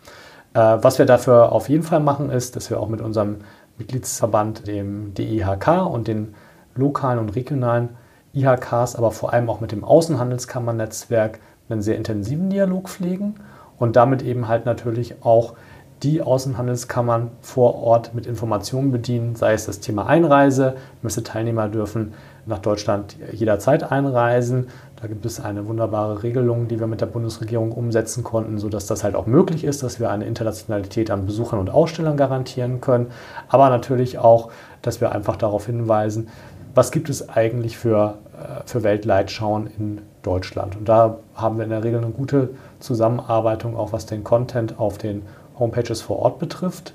Äh, 0.55 0.59
was 0.59 0.99
wir 0.99 1.07
dafür 1.07 1.53
auf 1.53 1.69
jeden 1.69 1.85
Fall 1.85 2.01
machen, 2.01 2.31
ist, 2.31 2.57
dass 2.57 2.71
wir 2.71 2.81
auch 2.81 2.89
mit 2.89 3.01
unserem 3.01 3.37
Mitgliedsverband, 3.79 4.67
dem 4.67 5.15
DIHK 5.15 5.87
und 5.87 6.09
den 6.09 6.35
lokalen 6.75 7.19
und 7.19 7.37
regionalen 7.37 7.91
IHKs, 8.35 8.97
aber 8.97 9.11
vor 9.11 9.33
allem 9.33 9.51
auch 9.51 9.61
mit 9.61 9.71
dem 9.71 9.85
Außenhandelskammernetzwerk 9.85 11.41
einen 11.69 11.83
sehr 11.83 11.97
intensiven 11.97 12.51
Dialog 12.51 12.89
pflegen 12.89 13.35
und 13.79 13.97
damit 13.97 14.23
eben 14.23 14.49
halt 14.49 14.67
natürlich 14.67 15.23
auch 15.23 15.55
die 16.03 16.23
Außenhandelskammern 16.23 17.31
vor 17.43 17.75
Ort 17.83 18.15
mit 18.15 18.27
Informationen 18.27 18.91
bedienen, 18.91 19.37
sei 19.37 19.53
es 19.53 19.67
das 19.67 19.81
Thema 19.81 20.07
Einreise. 20.07 20.77
Messeteilnehmer 21.03 21.69
dürfen 21.69 22.15
nach 22.47 22.59
Deutschland 22.59 23.17
jederzeit 23.33 23.91
einreisen. 23.91 24.69
Da 25.01 25.09
gibt 25.09 25.27
es 25.27 25.41
eine 25.41 25.67
wunderbare 25.67 26.23
Regelung, 26.23 26.69
die 26.69 26.81
wir 26.81 26.87
mit 26.87 27.01
der 27.01 27.07
Bundesregierung 27.07 27.73
umsetzen 27.73 28.25
konnten, 28.25 28.59
sodass 28.59 28.87
das 28.87 29.05
halt 29.05 29.15
auch 29.15 29.27
möglich 29.27 29.65
ist, 29.65 29.83
dass 29.83 30.01
wir 30.01 30.11
eine 30.11 30.27
Internationalität 30.27 31.11
an 31.11 31.27
Besuchern 31.27 31.59
und 31.59 31.71
Ausstellern 31.71 32.17
garantieren 32.17 32.81
können. 32.81 33.09
Aber 33.49 33.69
natürlich 33.69 34.19
auch, 34.19 34.51
dass 34.83 35.01
wir 35.01 35.13
einfach 35.13 35.37
darauf 35.37 35.67
hinweisen, 35.67 36.29
was 36.75 36.93
gibt 36.93 37.11
es 37.11 37.29
eigentlich 37.29 37.77
für, 37.77 38.19
äh, 38.35 38.63
für 38.65 38.83
Weltleitschauen 38.83 39.69
in 39.79 40.01
Deutschland. 40.23 40.77
Und 40.77 40.89
da 40.89 41.19
haben 41.35 41.57
wir 41.57 41.65
in 41.65 41.71
der 41.71 41.85
Regel 41.85 42.03
eine 42.03 42.13
gute 42.13 42.51
Zusammenarbeitung, 42.79 43.77
auch 43.77 43.93
was 43.93 44.07
den 44.07 44.23
Content 44.25 44.79
auf 44.79 44.99
den 44.99 45.23
Homepages 45.61 46.03
vor 46.03 46.19
Ort 46.19 46.41
betrifft. 46.41 46.95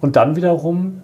Und 0.00 0.14
dann 0.16 0.36
wiederum, 0.36 1.02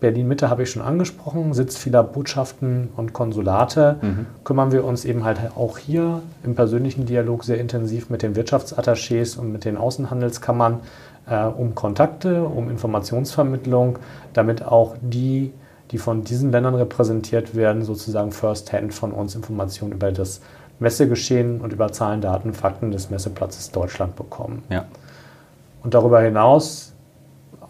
Berlin-Mitte 0.00 0.50
habe 0.50 0.64
ich 0.64 0.70
schon 0.70 0.82
angesprochen, 0.82 1.54
Sitz 1.54 1.76
vieler 1.76 2.02
Botschaften 2.02 2.88
und 2.96 3.12
Konsulate, 3.12 3.96
kümmern 4.44 4.72
wir 4.72 4.84
uns 4.84 5.04
eben 5.04 5.24
halt 5.24 5.38
auch 5.56 5.78
hier 5.78 6.20
im 6.42 6.54
persönlichen 6.54 7.06
Dialog 7.06 7.44
sehr 7.44 7.58
intensiv 7.58 8.10
mit 8.10 8.22
den 8.22 8.36
Wirtschaftsattachés 8.36 9.38
und 9.38 9.52
mit 9.52 9.64
den 9.64 9.76
Außenhandelskammern 9.76 10.80
äh, 11.26 11.44
um 11.44 11.74
Kontakte, 11.74 12.44
um 12.44 12.70
Informationsvermittlung, 12.70 13.98
damit 14.32 14.64
auch 14.64 14.96
die, 15.00 15.52
die 15.90 15.98
von 15.98 16.24
diesen 16.24 16.52
Ländern 16.52 16.74
repräsentiert 16.74 17.54
werden, 17.54 17.82
sozusagen 17.82 18.32
first-hand 18.32 18.92
von 18.92 19.12
uns 19.12 19.34
Informationen 19.34 19.92
über 19.92 20.12
das 20.12 20.40
Messegeschehen 20.80 21.60
und 21.60 21.72
über 21.72 21.92
Zahlen, 21.92 22.20
Daten, 22.20 22.52
Fakten 22.52 22.90
des 22.90 23.10
Messeplatzes 23.10 23.70
Deutschland 23.70 24.16
bekommen. 24.16 24.62
Ja. 24.68 24.84
Und 25.84 25.94
darüber 25.94 26.20
hinaus 26.20 26.94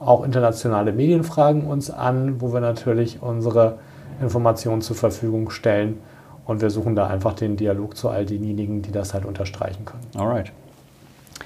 Auch 0.00 0.24
internationale 0.24 0.92
Medien 0.92 1.24
fragen 1.24 1.66
uns 1.66 1.90
an, 1.90 2.40
wo 2.40 2.52
wir 2.52 2.60
natürlich 2.60 3.22
unsere 3.22 3.78
Informationen 4.20 4.82
zur 4.82 4.96
Verfügung 4.96 5.50
stellen. 5.50 5.98
Und 6.46 6.60
wir 6.60 6.68
suchen 6.70 6.94
da 6.94 7.06
einfach 7.06 7.32
den 7.32 7.56
Dialog 7.56 7.96
zu 7.96 8.10
all 8.10 8.26
denjenigen, 8.26 8.82
die 8.82 8.92
das 8.92 9.14
halt 9.14 9.24
unterstreichen 9.24 9.84
können. 9.86 10.02
Alright. 10.14 10.52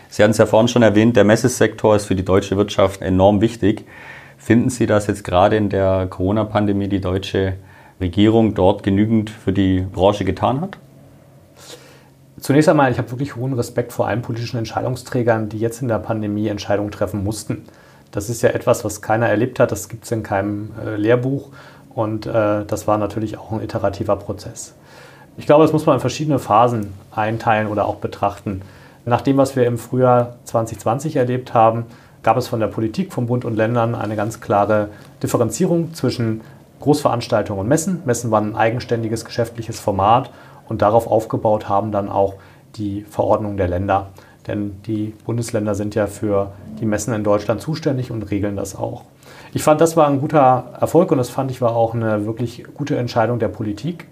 Sie 0.08 0.22
hatten 0.22 0.32
es 0.32 0.38
ja 0.38 0.46
vorhin 0.46 0.68
schon 0.68 0.82
erwähnt, 0.82 1.16
der 1.16 1.24
Messesektor 1.24 1.94
ist 1.94 2.06
für 2.06 2.16
die 2.16 2.24
deutsche 2.24 2.56
Wirtschaft 2.56 3.00
enorm 3.00 3.40
wichtig. 3.40 3.84
Finden 4.38 4.70
Sie, 4.70 4.86
dass 4.86 5.06
jetzt 5.06 5.22
gerade 5.22 5.56
in 5.56 5.68
der 5.68 6.06
Corona-Pandemie 6.08 6.88
die 6.88 7.00
deutsche 7.00 7.54
Regierung 8.00 8.54
dort 8.54 8.82
genügend 8.82 9.30
für 9.30 9.52
die 9.52 9.80
Branche 9.80 10.24
getan 10.24 10.60
hat? 10.60 10.78
Zunächst 12.40 12.68
einmal, 12.68 12.92
ich 12.92 12.98
habe 12.98 13.10
wirklich 13.10 13.36
hohen 13.36 13.54
Respekt 13.54 13.92
vor 13.92 14.06
allen 14.06 14.22
politischen 14.22 14.58
Entscheidungsträgern, 14.58 15.48
die 15.48 15.58
jetzt 15.58 15.82
in 15.82 15.88
der 15.88 15.98
Pandemie 15.98 16.48
Entscheidungen 16.48 16.90
treffen 16.90 17.24
mussten. 17.24 17.64
Das 18.12 18.30
ist 18.30 18.42
ja 18.42 18.50
etwas, 18.50 18.84
was 18.84 19.02
keiner 19.02 19.28
erlebt 19.28 19.60
hat, 19.60 19.72
das 19.72 19.88
gibt 19.88 20.04
es 20.04 20.12
in 20.12 20.22
keinem 20.22 20.70
äh, 20.84 20.96
Lehrbuch 20.96 21.48
und 21.94 22.26
äh, 22.26 22.64
das 22.64 22.86
war 22.86 22.96
natürlich 22.96 23.38
auch 23.38 23.52
ein 23.52 23.62
iterativer 23.62 24.16
Prozess. 24.16 24.74
Ich 25.36 25.46
glaube, 25.46 25.64
das 25.64 25.72
muss 25.72 25.86
man 25.86 25.96
in 25.96 26.00
verschiedene 26.00 26.38
Phasen 26.38 26.94
einteilen 27.10 27.68
oder 27.68 27.86
auch 27.86 27.96
betrachten. 27.96 28.62
Nach 29.04 29.20
dem, 29.20 29.36
was 29.36 29.56
wir 29.56 29.66
im 29.66 29.78
Frühjahr 29.78 30.36
2020 30.44 31.16
erlebt 31.16 31.54
haben, 31.54 31.86
gab 32.22 32.36
es 32.36 32.48
von 32.48 32.60
der 32.60 32.66
Politik, 32.66 33.12
von 33.12 33.26
Bund 33.26 33.44
und 33.44 33.56
Ländern 33.56 33.94
eine 33.94 34.16
ganz 34.16 34.40
klare 34.40 34.88
Differenzierung 35.22 35.94
zwischen 35.94 36.40
Großveranstaltungen 36.80 37.60
und 37.60 37.68
Messen. 37.68 38.02
Messen 38.04 38.30
waren 38.30 38.50
ein 38.50 38.56
eigenständiges 38.56 39.24
geschäftliches 39.24 39.80
Format 39.80 40.30
und 40.68 40.82
darauf 40.82 41.06
aufgebaut 41.06 41.68
haben 41.68 41.92
dann 41.92 42.08
auch 42.08 42.34
die 42.76 43.02
Verordnungen 43.02 43.56
der 43.56 43.68
Länder. 43.68 44.08
Denn 44.46 44.80
die 44.86 45.14
Bundesländer 45.24 45.74
sind 45.74 45.94
ja 45.94 46.06
für 46.06 46.52
die 46.80 46.86
Messen 46.86 47.12
in 47.12 47.24
Deutschland 47.24 47.60
zuständig 47.60 48.10
und 48.10 48.30
regeln 48.30 48.56
das 48.56 48.76
auch. 48.76 49.04
Ich 49.52 49.62
fand, 49.62 49.80
das 49.80 49.96
war 49.96 50.08
ein 50.08 50.20
guter 50.20 50.72
Erfolg 50.80 51.10
und 51.10 51.18
das 51.18 51.28
fand 51.28 51.50
ich 51.50 51.60
war 51.60 51.74
auch 51.74 51.94
eine 51.94 52.24
wirklich 52.26 52.64
gute 52.74 52.96
Entscheidung 52.96 53.38
der 53.38 53.48
Politik. 53.48 54.06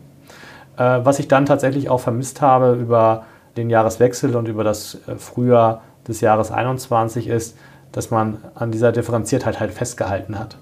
Äh, 0.77 1.01
was 1.03 1.19
ich 1.19 1.29
dann 1.29 1.47
tatsächlich 1.47 1.89
auch 1.89 2.01
vermisst 2.01 2.43
habe 2.43 2.75
über 2.75 3.25
den 3.57 3.71
Jahreswechsel 3.71 4.37
und 4.37 4.49
über 4.49 4.65
das 4.65 4.99
äh, 5.07 5.17
Frühjahr 5.17 5.83
des 6.07 6.21
Jahres 6.21 6.51
21 6.51 7.29
ist, 7.29 7.57
dass 7.93 8.11
man 8.11 8.39
an 8.55 8.71
dieser 8.71 8.93
Differenziertheit 8.93 9.59
halt 9.59 9.73
festgehalten 9.73 10.39
hat 10.39 10.59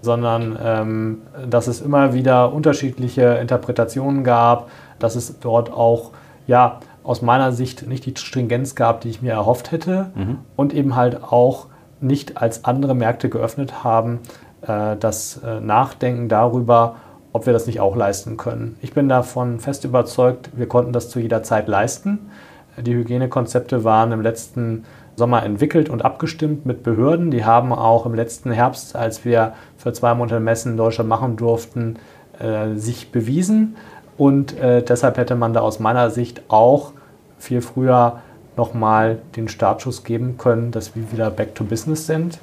sondern 0.00 0.58
ähm, 0.62 1.22
dass 1.48 1.66
es 1.66 1.80
immer 1.80 2.14
wieder 2.14 2.52
unterschiedliche 2.52 3.22
Interpretationen 3.34 4.24
gab, 4.24 4.70
dass 4.98 5.16
es 5.16 5.38
dort 5.40 5.72
auch 5.72 6.12
ja, 6.46 6.80
aus 7.02 7.22
meiner 7.22 7.52
Sicht 7.52 7.86
nicht 7.86 8.06
die 8.06 8.14
Stringenz 8.16 8.74
gab, 8.74 9.00
die 9.00 9.08
ich 9.08 9.22
mir 9.22 9.32
erhofft 9.32 9.72
hätte 9.72 10.10
mhm. 10.14 10.38
und 10.56 10.74
eben 10.74 10.94
halt 10.96 11.22
auch 11.22 11.66
nicht 12.00 12.36
als 12.36 12.64
andere 12.64 12.94
Märkte 12.94 13.28
geöffnet 13.28 13.82
haben, 13.82 14.20
äh, 14.62 14.96
das 14.96 15.40
äh, 15.44 15.60
Nachdenken 15.60 16.28
darüber, 16.28 16.96
ob 17.32 17.46
wir 17.46 17.52
das 17.52 17.66
nicht 17.66 17.80
auch 17.80 17.96
leisten 17.96 18.36
können. 18.36 18.76
Ich 18.80 18.92
bin 18.92 19.08
davon 19.08 19.60
fest 19.60 19.84
überzeugt, 19.84 20.50
wir 20.54 20.68
konnten 20.68 20.92
das 20.92 21.10
zu 21.10 21.20
jeder 21.20 21.42
Zeit 21.42 21.68
leisten. 21.68 22.30
Die 22.80 22.94
Hygienekonzepte 22.94 23.84
waren 23.84 24.12
im 24.12 24.20
letzten 24.20 24.84
Sommer 25.18 25.42
entwickelt 25.42 25.90
und 25.90 26.04
abgestimmt 26.04 26.64
mit 26.64 26.84
Behörden. 26.84 27.32
Die 27.32 27.44
haben 27.44 27.72
auch 27.72 28.06
im 28.06 28.14
letzten 28.14 28.52
Herbst, 28.52 28.94
als 28.94 29.24
wir 29.24 29.52
für 29.76 29.92
zwei 29.92 30.14
Monate 30.14 30.38
Messen 30.38 30.72
in 30.72 30.78
Deutschland 30.78 31.10
machen 31.10 31.36
durften, 31.36 31.96
äh, 32.38 32.76
sich 32.76 33.10
bewiesen. 33.10 33.76
Und 34.16 34.56
äh, 34.58 34.82
deshalb 34.82 35.18
hätte 35.18 35.34
man 35.34 35.52
da 35.52 35.60
aus 35.60 35.80
meiner 35.80 36.10
Sicht 36.10 36.42
auch 36.48 36.92
viel 37.36 37.60
früher 37.60 38.20
nochmal 38.56 39.18
den 39.36 39.48
Startschuss 39.48 40.04
geben 40.04 40.38
können, 40.38 40.70
dass 40.70 40.94
wir 40.94 41.10
wieder 41.12 41.30
back 41.30 41.54
to 41.54 41.64
business 41.64 42.06
sind. 42.06 42.38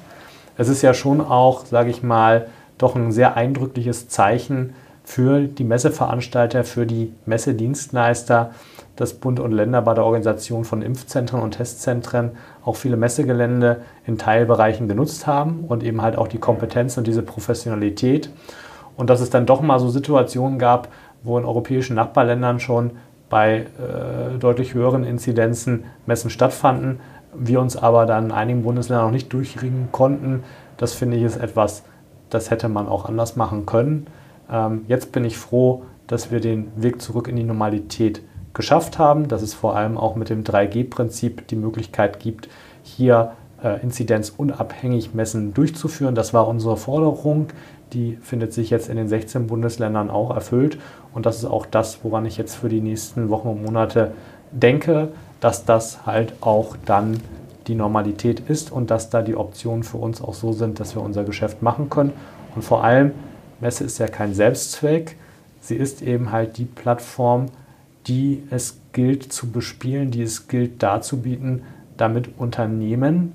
Es 0.58 0.68
ist 0.68 0.82
ja 0.82 0.94
schon 0.94 1.20
auch, 1.20 1.64
sage 1.64 1.90
ich 1.90 2.02
mal, 2.02 2.46
doch 2.78 2.94
ein 2.94 3.10
sehr 3.10 3.36
eindrückliches 3.36 4.08
Zeichen 4.08 4.74
für 5.06 5.42
die 5.42 5.62
Messeveranstalter, 5.62 6.64
für 6.64 6.84
die 6.84 7.12
Messedienstleister, 7.26 8.50
dass 8.96 9.14
Bund 9.14 9.38
und 9.38 9.52
Länder 9.52 9.80
bei 9.80 9.94
der 9.94 10.04
Organisation 10.04 10.64
von 10.64 10.82
Impfzentren 10.82 11.40
und 11.40 11.52
Testzentren 11.52 12.32
auch 12.64 12.74
viele 12.74 12.96
Messegelände 12.96 13.82
in 14.04 14.18
Teilbereichen 14.18 14.88
genutzt 14.88 15.28
haben 15.28 15.64
und 15.68 15.84
eben 15.84 16.02
halt 16.02 16.18
auch 16.18 16.26
die 16.26 16.40
Kompetenz 16.40 16.98
und 16.98 17.06
diese 17.06 17.22
Professionalität. 17.22 18.30
Und 18.96 19.08
dass 19.08 19.20
es 19.20 19.30
dann 19.30 19.46
doch 19.46 19.60
mal 19.60 19.78
so 19.78 19.88
Situationen 19.88 20.58
gab, 20.58 20.88
wo 21.22 21.38
in 21.38 21.44
europäischen 21.44 21.94
Nachbarländern 21.94 22.58
schon 22.58 22.90
bei 23.30 23.58
äh, 23.58 24.38
deutlich 24.40 24.74
höheren 24.74 25.04
Inzidenzen 25.04 25.84
Messen 26.06 26.30
stattfanden, 26.30 26.98
wir 27.32 27.60
uns 27.60 27.76
aber 27.76 28.06
dann 28.06 28.26
in 28.26 28.32
einigen 28.32 28.62
Bundesländern 28.64 29.06
noch 29.06 29.12
nicht 29.12 29.32
durchringen 29.32 29.88
konnten. 29.92 30.42
Das 30.78 30.94
finde 30.94 31.16
ich 31.16 31.22
ist 31.22 31.36
etwas, 31.36 31.84
das 32.28 32.50
hätte 32.50 32.68
man 32.68 32.88
auch 32.88 33.04
anders 33.04 33.36
machen 33.36 33.66
können. 33.66 34.08
Ähm, 34.50 34.84
jetzt 34.88 35.12
bin 35.12 35.24
ich 35.24 35.36
froh, 35.36 35.84
dass 36.06 36.30
wir 36.30 36.40
den 36.40 36.70
Weg 36.76 37.02
zurück 37.02 37.28
in 37.28 37.36
die 37.36 37.44
Normalität 37.44 38.22
geschafft 38.54 38.98
haben, 38.98 39.28
dass 39.28 39.42
es 39.42 39.54
vor 39.54 39.76
allem 39.76 39.98
auch 39.98 40.16
mit 40.16 40.30
dem 40.30 40.44
3G-Prinzip 40.44 41.46
die 41.48 41.56
Möglichkeit 41.56 42.20
gibt, 42.20 42.48
hier 42.82 43.32
äh, 43.62 43.82
inzidenzunabhängig 43.82 45.14
Messen 45.14 45.52
durchzuführen. 45.52 46.14
Das 46.14 46.32
war 46.32 46.48
unsere 46.48 46.76
Forderung. 46.76 47.48
Die 47.92 48.18
findet 48.22 48.52
sich 48.52 48.70
jetzt 48.70 48.88
in 48.88 48.96
den 48.96 49.08
16 49.08 49.46
Bundesländern 49.46 50.10
auch 50.10 50.34
erfüllt. 50.34 50.78
Und 51.12 51.26
das 51.26 51.38
ist 51.38 51.44
auch 51.44 51.66
das, 51.66 51.98
woran 52.02 52.26
ich 52.26 52.36
jetzt 52.36 52.56
für 52.56 52.68
die 52.68 52.80
nächsten 52.80 53.28
Wochen 53.28 53.48
und 53.48 53.64
Monate 53.64 54.12
denke, 54.52 55.08
dass 55.40 55.64
das 55.64 56.06
halt 56.06 56.34
auch 56.40 56.76
dann 56.86 57.20
die 57.66 57.74
Normalität 57.74 58.40
ist 58.48 58.70
und 58.70 58.90
dass 58.90 59.10
da 59.10 59.22
die 59.22 59.36
Optionen 59.36 59.82
für 59.82 59.98
uns 59.98 60.22
auch 60.22 60.34
so 60.34 60.52
sind, 60.52 60.80
dass 60.80 60.94
wir 60.94 61.02
unser 61.02 61.24
Geschäft 61.24 61.62
machen 61.62 61.90
können. 61.90 62.12
Und 62.54 62.62
vor 62.62 62.84
allem, 62.84 63.12
Messe 63.60 63.84
ist 63.84 63.98
ja 63.98 64.08
kein 64.08 64.34
Selbstzweck. 64.34 65.16
Sie 65.60 65.76
ist 65.76 66.02
eben 66.02 66.32
halt 66.32 66.58
die 66.58 66.64
Plattform, 66.64 67.46
die 68.06 68.42
es 68.50 68.78
gilt 68.92 69.32
zu 69.32 69.50
bespielen, 69.50 70.10
die 70.10 70.22
es 70.22 70.48
gilt 70.48 70.82
darzubieten, 70.82 71.62
damit 71.96 72.38
Unternehmen 72.38 73.32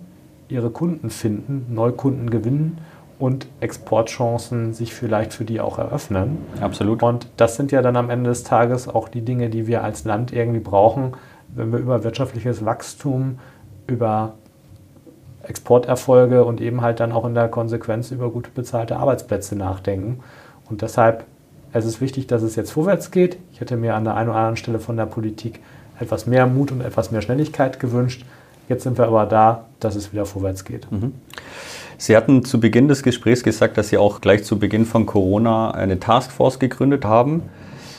ihre 0.47 0.69
Kunden 0.69 1.09
finden, 1.09 1.73
Neukunden 1.73 2.29
gewinnen 2.29 2.77
und 3.19 3.47
Exportchancen 3.59 4.73
sich 4.73 4.93
vielleicht 4.93 5.33
für 5.33 5.45
die 5.45 5.59
auch 5.59 5.77
eröffnen. 5.77 6.39
Absolut. 6.59 7.03
Und 7.03 7.27
das 7.37 7.55
sind 7.55 7.71
ja 7.71 7.81
dann 7.81 7.95
am 7.95 8.09
Ende 8.09 8.29
des 8.29 8.43
Tages 8.43 8.87
auch 8.87 9.07
die 9.09 9.21
Dinge, 9.21 9.49
die 9.49 9.67
wir 9.67 9.83
als 9.83 10.05
Land 10.05 10.33
irgendwie 10.33 10.59
brauchen, 10.59 11.13
wenn 11.53 11.71
wir 11.71 11.79
über 11.79 12.03
wirtschaftliches 12.03 12.65
Wachstum, 12.65 13.39
über 13.87 14.33
Exporterfolge 15.51 16.43
und 16.43 16.61
eben 16.61 16.81
halt 16.81 16.99
dann 16.99 17.11
auch 17.11 17.25
in 17.25 17.35
der 17.35 17.49
Konsequenz 17.49 18.09
über 18.11 18.29
gut 18.31 18.53
bezahlte 18.55 18.97
Arbeitsplätze 18.97 19.55
nachdenken. 19.55 20.21
Und 20.69 20.81
deshalb 20.81 21.25
es 21.73 21.85
ist 21.85 22.01
wichtig, 22.01 22.27
dass 22.27 22.41
es 22.41 22.55
jetzt 22.55 22.71
vorwärts 22.71 23.11
geht. 23.11 23.37
Ich 23.53 23.61
hätte 23.61 23.77
mir 23.77 23.95
an 23.95 24.03
der 24.03 24.15
einen 24.15 24.29
oder 24.29 24.37
anderen 24.37 24.57
Stelle 24.57 24.79
von 24.79 24.97
der 24.97 25.05
Politik 25.05 25.59
etwas 25.99 26.25
mehr 26.25 26.47
Mut 26.47 26.71
und 26.71 26.81
etwas 26.81 27.11
mehr 27.11 27.21
Schnelligkeit 27.21 27.79
gewünscht. 27.79 28.25
Jetzt 28.67 28.83
sind 28.83 28.97
wir 28.97 29.07
aber 29.07 29.25
da, 29.25 29.65
dass 29.79 29.95
es 29.95 30.11
wieder 30.11 30.25
vorwärts 30.25 30.65
geht. 30.65 30.91
Mhm. 30.91 31.13
Sie 31.97 32.17
hatten 32.17 32.43
zu 32.43 32.59
Beginn 32.59 32.87
des 32.87 33.03
Gesprächs 33.03 33.43
gesagt, 33.43 33.77
dass 33.77 33.89
Sie 33.89 33.97
auch 33.97 34.21
gleich 34.21 34.43
zu 34.43 34.57
Beginn 34.57 34.85
von 34.85 35.05
Corona 35.05 35.71
eine 35.71 35.99
Taskforce 35.99 36.59
gegründet 36.59 37.05
haben. 37.05 37.43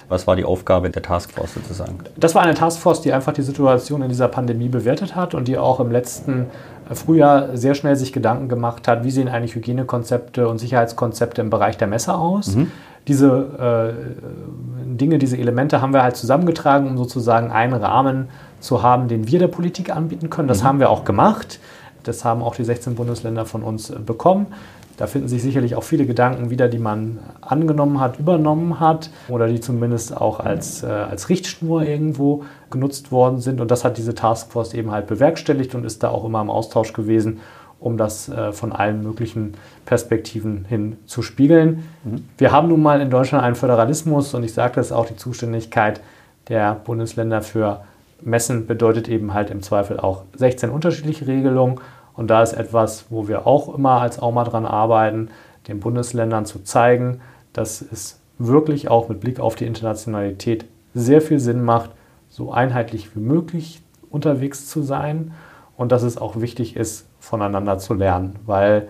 Was 0.09 0.27
war 0.27 0.37
die 0.37 0.45
Aufgabe 0.45 0.91
der 0.91 1.03
Taskforce 1.03 1.55
sozusagen? 1.55 1.99
Das 2.17 2.35
war 2.35 2.43
eine 2.43 2.55
Taskforce, 2.55 3.01
die 3.01 3.12
einfach 3.12 3.33
die 3.33 3.43
Situation 3.43 4.03
in 4.03 4.09
dieser 4.09 4.29
Pandemie 4.29 4.69
bewertet 4.69 5.17
hat 5.17 5.35
und 5.35 5.49
die 5.49 5.59
auch 5.59 5.81
im 5.81 5.91
letzten 5.91 6.47
Frühjahr 6.95 7.57
sehr 7.57 7.75
schnell 7.75 7.97
sich 7.97 8.12
Gedanken 8.12 8.49
gemacht 8.49 8.88
hat, 8.88 9.05
wie 9.05 9.11
sehen 9.11 9.29
eigentlich 9.29 9.55
Hygienekonzepte 9.55 10.49
und 10.49 10.59
Sicherheitskonzepte 10.59 11.41
im 11.41 11.51
Bereich 11.51 11.77
der 11.77 11.88
Messe 11.88 12.15
aus. 12.15 12.57
Mhm. 12.57 12.71
Diese 13.09 13.95
äh, 13.97 14.95
Dinge, 14.97 15.19
diese 15.19 15.37
Elemente 15.37 15.81
haben 15.81 15.93
wir 15.93 16.03
halt 16.03 16.17
zusammengetragen, 16.17 16.88
um 16.88 16.97
sozusagen 16.97 17.51
einen 17.51 17.75
Rahmen 17.75 18.29
zu 18.61 18.83
haben, 18.83 19.09
den 19.09 19.27
wir 19.27 19.38
der 19.38 19.49
Politik 19.49 19.95
anbieten 19.95 20.31
können. 20.31 20.49
Das 20.49 20.62
mhm. 20.62 20.67
haben 20.67 20.81
wir 20.81 20.91
auch 20.91 21.05
gemacht. 21.05 21.59
Das 22.05 22.25
haben 22.25 22.43
auch 22.43 22.55
die 22.55 22.65
16 22.65 22.95
Bundesländer 22.95 23.47
von 23.47 23.62
uns 23.62 23.91
äh, 23.91 23.99
bekommen. 23.99 24.47
Da 24.96 25.07
finden 25.07 25.28
sich 25.28 25.42
sicherlich 25.42 25.74
auch 25.74 25.83
viele 25.83 26.07
Gedanken 26.07 26.50
wieder, 26.50 26.68
die 26.68 26.78
man 26.78 27.18
angenommen 27.40 28.00
hat, 28.00 28.18
übernommen 28.18 28.78
hat 28.81 29.11
oder 29.28 29.48
die 29.48 29.61
zumindest 29.61 30.16
auch 30.16 30.40
als, 30.40 30.83
äh, 30.83 30.87
als 30.87 31.28
Richtschnur 31.28 31.83
irgendwo 31.83 32.44
genutzt 32.70 33.11
worden 33.11 33.40
sind. 33.40 33.61
Und 33.61 33.70
das 33.70 33.85
hat 33.85 33.98
diese 33.98 34.14
Taskforce 34.14 34.74
eben 34.74 34.90
halt 34.90 35.07
bewerkstelligt 35.07 35.74
und 35.74 35.85
ist 35.85 36.02
da 36.02 36.11
auch 36.11 36.24
immer 36.24 36.40
im 36.40 36.50
Austausch 36.50 36.92
gewesen, 36.92 37.40
um 37.81 37.96
das 37.96 38.28
äh, 38.28 38.52
von 38.52 38.72
allen 38.72 39.02
möglichen 39.02 39.55
Perspektiven 39.87 40.64
hin 40.68 40.96
zu 41.07 41.22
spiegeln. 41.22 41.85
Mhm. 42.05 42.24
Wir 42.38 42.52
haben 42.52 42.68
nun 42.68 42.83
mal 42.83 43.00
in 43.00 43.11
Deutschland 43.11 43.44
einen 43.44 43.57
Föderalismus 43.57 44.35
und 44.35 44.44
ich 44.44 44.52
sage 44.52 44.74
das 44.76 44.92
auch, 44.92 45.07
die 45.07 45.16
Zuständigkeit 45.16 46.00
der 46.48 46.74
Bundesländer 46.74 47.42
für 47.42 47.81
Messen 48.20 48.66
bedeutet 48.66 49.09
eben 49.09 49.35
halt 49.35 49.50
im 49.50 49.62
Zweifel 49.62 49.98
auch 49.98 50.22
16 50.37 50.70
unterschiedliche 50.70 51.26
Regelungen. 51.26 51.81
Und 52.14 52.29
da 52.29 52.42
ist 52.42 52.53
etwas, 52.53 53.07
wo 53.11 53.29
wir 53.29 53.46
auch 53.46 53.75
immer 53.75 54.01
als 54.01 54.20
AUMA 54.20 54.44
dran 54.44 54.66
arbeiten, 54.66 55.31
den 55.68 55.81
Bundesländern 55.81 56.44
zu 56.44 56.62
zeigen, 56.62 57.20
dass 57.53 57.83
es 57.83 58.20
wirklich 58.38 58.88
auch 58.88 59.09
mit 59.09 59.20
Blick 59.20 59.40
auf 59.40 59.55
die 59.55 59.66
Internationalität 59.66 60.66
sehr 60.94 61.22
viel 61.22 61.38
Sinn 61.38 61.62
macht, 61.62 61.90
so 62.29 62.53
einheitlich 62.53 63.14
wie 63.16 63.20
möglich 63.20 63.83
unterwegs 64.11 64.68
zu 64.68 64.83
sein 64.83 65.33
und 65.77 65.92
dass 65.92 66.03
es 66.03 66.18
auch 66.18 66.40
wichtig 66.40 66.77
ist, 66.77 67.07
voneinander 67.20 67.79
zu 67.79 67.94
lernen, 67.94 68.37
weil 68.46 68.88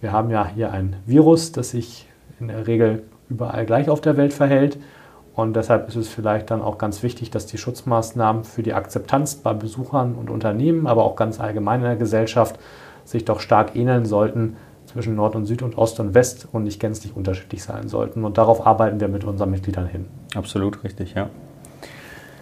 Wir 0.00 0.12
haben 0.12 0.30
ja 0.30 0.46
hier 0.46 0.72
ein 0.72 0.96
Virus, 1.04 1.52
das 1.52 1.70
sich 1.70 2.06
in 2.40 2.48
der 2.48 2.66
Regel 2.66 3.02
überall 3.28 3.66
gleich 3.66 3.90
auf 3.90 4.00
der 4.00 4.16
Welt 4.16 4.32
verhält. 4.32 4.78
Und 5.40 5.56
deshalb 5.56 5.88
ist 5.88 5.96
es 5.96 6.08
vielleicht 6.08 6.50
dann 6.50 6.60
auch 6.60 6.76
ganz 6.76 7.02
wichtig, 7.02 7.30
dass 7.30 7.46
die 7.46 7.56
Schutzmaßnahmen 7.56 8.44
für 8.44 8.62
die 8.62 8.74
Akzeptanz 8.74 9.36
bei 9.36 9.54
Besuchern 9.54 10.14
und 10.14 10.28
Unternehmen, 10.28 10.86
aber 10.86 11.04
auch 11.04 11.16
ganz 11.16 11.40
allgemein 11.40 11.80
in 11.80 11.86
der 11.86 11.96
Gesellschaft 11.96 12.58
sich 13.04 13.24
doch 13.24 13.40
stark 13.40 13.74
ähneln 13.74 14.04
sollten 14.04 14.56
zwischen 14.84 15.14
Nord 15.14 15.36
und 15.36 15.46
Süd 15.46 15.62
und 15.62 15.78
Ost 15.78 15.98
und 15.98 16.12
West 16.12 16.46
und 16.52 16.64
nicht 16.64 16.78
gänzlich 16.78 17.16
unterschiedlich 17.16 17.62
sein 17.62 17.88
sollten. 17.88 18.24
Und 18.24 18.36
darauf 18.36 18.66
arbeiten 18.66 19.00
wir 19.00 19.08
mit 19.08 19.24
unseren 19.24 19.50
Mitgliedern 19.50 19.86
hin. 19.86 20.04
Absolut 20.34 20.84
richtig, 20.84 21.14
ja. 21.14 21.30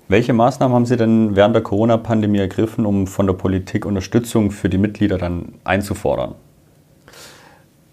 Welche 0.08 0.32
Maßnahmen 0.32 0.74
haben 0.74 0.86
Sie 0.86 0.96
denn 0.96 1.36
während 1.36 1.54
der 1.54 1.62
Corona-Pandemie 1.62 2.38
ergriffen, 2.38 2.84
um 2.84 3.06
von 3.06 3.28
der 3.28 3.34
Politik 3.34 3.86
Unterstützung 3.86 4.50
für 4.50 4.68
die 4.68 4.78
Mitglieder 4.78 5.18
dann 5.18 5.54
einzufordern? 5.62 6.34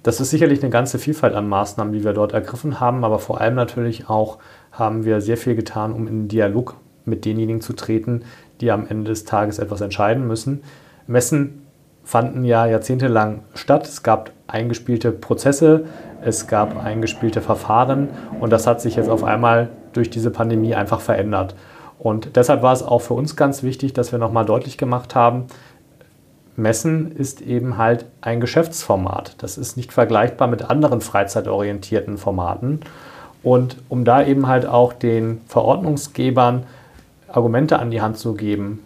Das 0.05 0.19
ist 0.19 0.29
sicherlich 0.29 0.61
eine 0.61 0.69
ganze 0.69 0.99
Vielfalt 0.99 1.33
an 1.33 1.49
Maßnahmen, 1.49 1.91
die 1.91 2.03
wir 2.03 2.13
dort 2.13 2.31
ergriffen 2.31 2.79
haben, 2.79 3.03
aber 3.03 3.17
vor 3.17 3.41
allem 3.41 3.55
natürlich 3.55 4.07
auch 4.07 4.37
haben 4.77 5.05
wir 5.05 5.21
sehr 5.21 5.37
viel 5.37 5.55
getan, 5.55 5.93
um 5.93 6.07
in 6.07 6.27
Dialog 6.27 6.75
mit 7.05 7.25
denjenigen 7.25 7.61
zu 7.61 7.73
treten, 7.73 8.23
die 8.61 8.71
am 8.71 8.87
Ende 8.87 9.11
des 9.11 9.25
Tages 9.25 9.59
etwas 9.59 9.81
entscheiden 9.81 10.27
müssen. 10.27 10.63
Messen 11.07 11.65
fanden 12.03 12.43
ja 12.43 12.65
jahrzehntelang 12.65 13.43
statt. 13.53 13.87
Es 13.87 14.03
gab 14.03 14.31
eingespielte 14.47 15.11
Prozesse, 15.11 15.85
es 16.21 16.47
gab 16.47 16.83
eingespielte 16.83 17.41
Verfahren 17.41 18.09
und 18.39 18.51
das 18.51 18.67
hat 18.67 18.81
sich 18.81 18.95
jetzt 18.95 19.09
auf 19.09 19.23
einmal 19.23 19.69
durch 19.93 20.09
diese 20.09 20.31
Pandemie 20.31 20.75
einfach 20.75 21.01
verändert. 21.01 21.55
Und 21.97 22.35
deshalb 22.35 22.61
war 22.61 22.73
es 22.73 22.83
auch 22.83 23.01
für 23.01 23.13
uns 23.13 23.35
ganz 23.35 23.63
wichtig, 23.63 23.93
dass 23.93 24.11
wir 24.11 24.19
nochmal 24.19 24.45
deutlich 24.45 24.77
gemacht 24.77 25.15
haben, 25.15 25.45
Messen 26.57 27.11
ist 27.11 27.41
eben 27.41 27.77
halt 27.77 28.05
ein 28.21 28.39
Geschäftsformat. 28.39 29.35
Das 29.39 29.57
ist 29.57 29.75
nicht 29.75 29.91
vergleichbar 29.91 30.47
mit 30.47 30.69
anderen 30.69 31.01
freizeitorientierten 31.01 32.17
Formaten. 32.17 32.79
Und 33.45 33.77
um 33.89 34.05
da 34.05 34.25
eben 34.25 34.47
halt 34.47 34.65
auch 34.65 34.91
den 34.91 35.39
Verordnungsgebern 35.45 36.63
Argumente 37.31 37.77
an 37.77 37.91
die 37.91 38.01
Hand 38.01 38.17
zu 38.17 38.33
geben, 38.33 38.79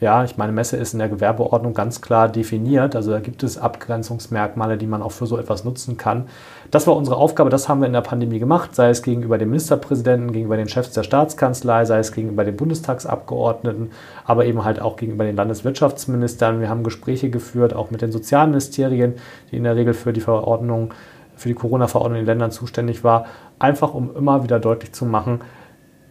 ja, 0.00 0.24
ich 0.24 0.38
meine, 0.38 0.52
Messe 0.52 0.78
ist 0.78 0.94
in 0.94 1.00
der 1.00 1.10
Gewerbeordnung 1.10 1.74
ganz 1.74 2.00
klar 2.00 2.30
definiert. 2.30 2.96
Also 2.96 3.10
da 3.10 3.20
gibt 3.20 3.42
es 3.42 3.58
Abgrenzungsmerkmale, 3.58 4.78
die 4.78 4.86
man 4.86 5.02
auch 5.02 5.12
für 5.12 5.26
so 5.26 5.36
etwas 5.36 5.64
nutzen 5.64 5.98
kann. 5.98 6.28
Das 6.70 6.86
war 6.86 6.96
unsere 6.96 7.18
Aufgabe, 7.18 7.50
das 7.50 7.68
haben 7.68 7.80
wir 7.80 7.86
in 7.86 7.92
der 7.92 8.00
Pandemie 8.00 8.38
gemacht, 8.38 8.74
sei 8.74 8.88
es 8.88 9.02
gegenüber 9.02 9.36
dem 9.36 9.50
Ministerpräsidenten, 9.50 10.32
gegenüber 10.32 10.56
den 10.56 10.68
Chefs 10.68 10.92
der 10.92 11.02
Staatskanzlei, 11.02 11.84
sei 11.84 11.98
es 11.98 12.12
gegenüber 12.12 12.44
den 12.44 12.56
Bundestagsabgeordneten, 12.56 13.90
aber 14.24 14.46
eben 14.46 14.64
halt 14.64 14.80
auch 14.80 14.96
gegenüber 14.96 15.24
den 15.24 15.36
Landeswirtschaftsministern. 15.36 16.62
Wir 16.62 16.70
haben 16.70 16.84
Gespräche 16.84 17.28
geführt, 17.28 17.74
auch 17.74 17.90
mit 17.90 18.00
den 18.00 18.12
Sozialministerien, 18.12 19.16
die 19.50 19.58
in 19.58 19.64
der 19.64 19.76
Regel 19.76 19.92
für 19.92 20.14
die 20.14 20.22
Verordnung, 20.22 20.94
für 21.36 21.48
die 21.48 21.54
Corona-Verordnung 21.54 22.20
in 22.20 22.24
den 22.24 22.26
Ländern 22.26 22.50
zuständig 22.50 23.04
war, 23.04 23.26
einfach 23.60 23.94
um 23.94 24.16
immer 24.16 24.42
wieder 24.42 24.58
deutlich 24.58 24.92
zu 24.92 25.04
machen, 25.04 25.42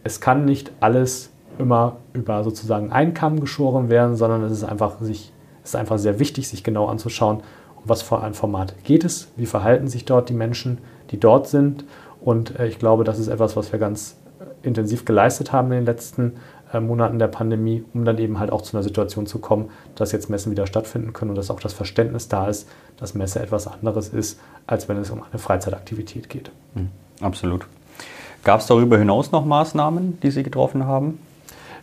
es 0.02 0.22
kann 0.22 0.46
nicht 0.46 0.72
alles 0.80 1.30
immer 1.58 1.96
über 2.14 2.42
sozusagen 2.42 2.90
einen 2.90 3.12
Kamm 3.12 3.40
geschoren 3.40 3.90
werden, 3.90 4.16
sondern 4.16 4.42
es 4.44 4.52
ist 4.52 4.64
einfach, 4.64 4.98
sich, 5.00 5.32
es 5.62 5.70
ist 5.70 5.76
einfach 5.76 5.98
sehr 5.98 6.18
wichtig, 6.18 6.48
sich 6.48 6.64
genau 6.64 6.86
anzuschauen, 6.86 7.42
um 7.76 7.82
was 7.84 8.00
für 8.00 8.20
ein 8.20 8.32
Format 8.32 8.74
geht 8.84 9.04
es, 9.04 9.28
wie 9.36 9.46
verhalten 9.46 9.88
sich 9.88 10.06
dort 10.06 10.30
die 10.30 10.34
Menschen, 10.34 10.78
die 11.10 11.20
dort 11.20 11.48
sind. 11.48 11.84
Und 12.20 12.58
äh, 12.58 12.66
ich 12.66 12.78
glaube, 12.78 13.04
das 13.04 13.18
ist 13.18 13.28
etwas, 13.28 13.56
was 13.56 13.72
wir 13.72 13.78
ganz 13.78 14.16
äh, 14.40 14.66
intensiv 14.66 15.04
geleistet 15.04 15.52
haben 15.52 15.68
in 15.72 15.78
den 15.78 15.86
letzten 15.86 16.34
äh, 16.72 16.80
Monaten 16.80 17.18
der 17.18 17.28
Pandemie, 17.28 17.84
um 17.94 18.04
dann 18.04 18.18
eben 18.18 18.38
halt 18.38 18.52
auch 18.52 18.62
zu 18.62 18.76
einer 18.76 18.82
Situation 18.82 19.26
zu 19.26 19.38
kommen, 19.38 19.70
dass 19.94 20.12
jetzt 20.12 20.30
Messen 20.30 20.52
wieder 20.52 20.66
stattfinden 20.66 21.12
können 21.12 21.30
und 21.30 21.36
dass 21.36 21.50
auch 21.50 21.60
das 21.60 21.72
Verständnis 21.72 22.28
da 22.28 22.48
ist, 22.48 22.68
dass 22.96 23.14
Messe 23.14 23.40
etwas 23.40 23.66
anderes 23.66 24.08
ist, 24.08 24.38
als 24.66 24.88
wenn 24.88 24.96
es 24.98 25.10
um 25.10 25.22
eine 25.22 25.38
Freizeitaktivität 25.38 26.28
geht. 26.28 26.50
Mhm, 26.74 26.90
absolut. 27.20 27.66
Gab 28.44 28.60
es 28.60 28.66
darüber 28.66 28.98
hinaus 28.98 29.32
noch 29.32 29.44
Maßnahmen, 29.44 30.18
die 30.20 30.30
Sie 30.30 30.42
getroffen 30.42 30.86
haben? 30.86 31.18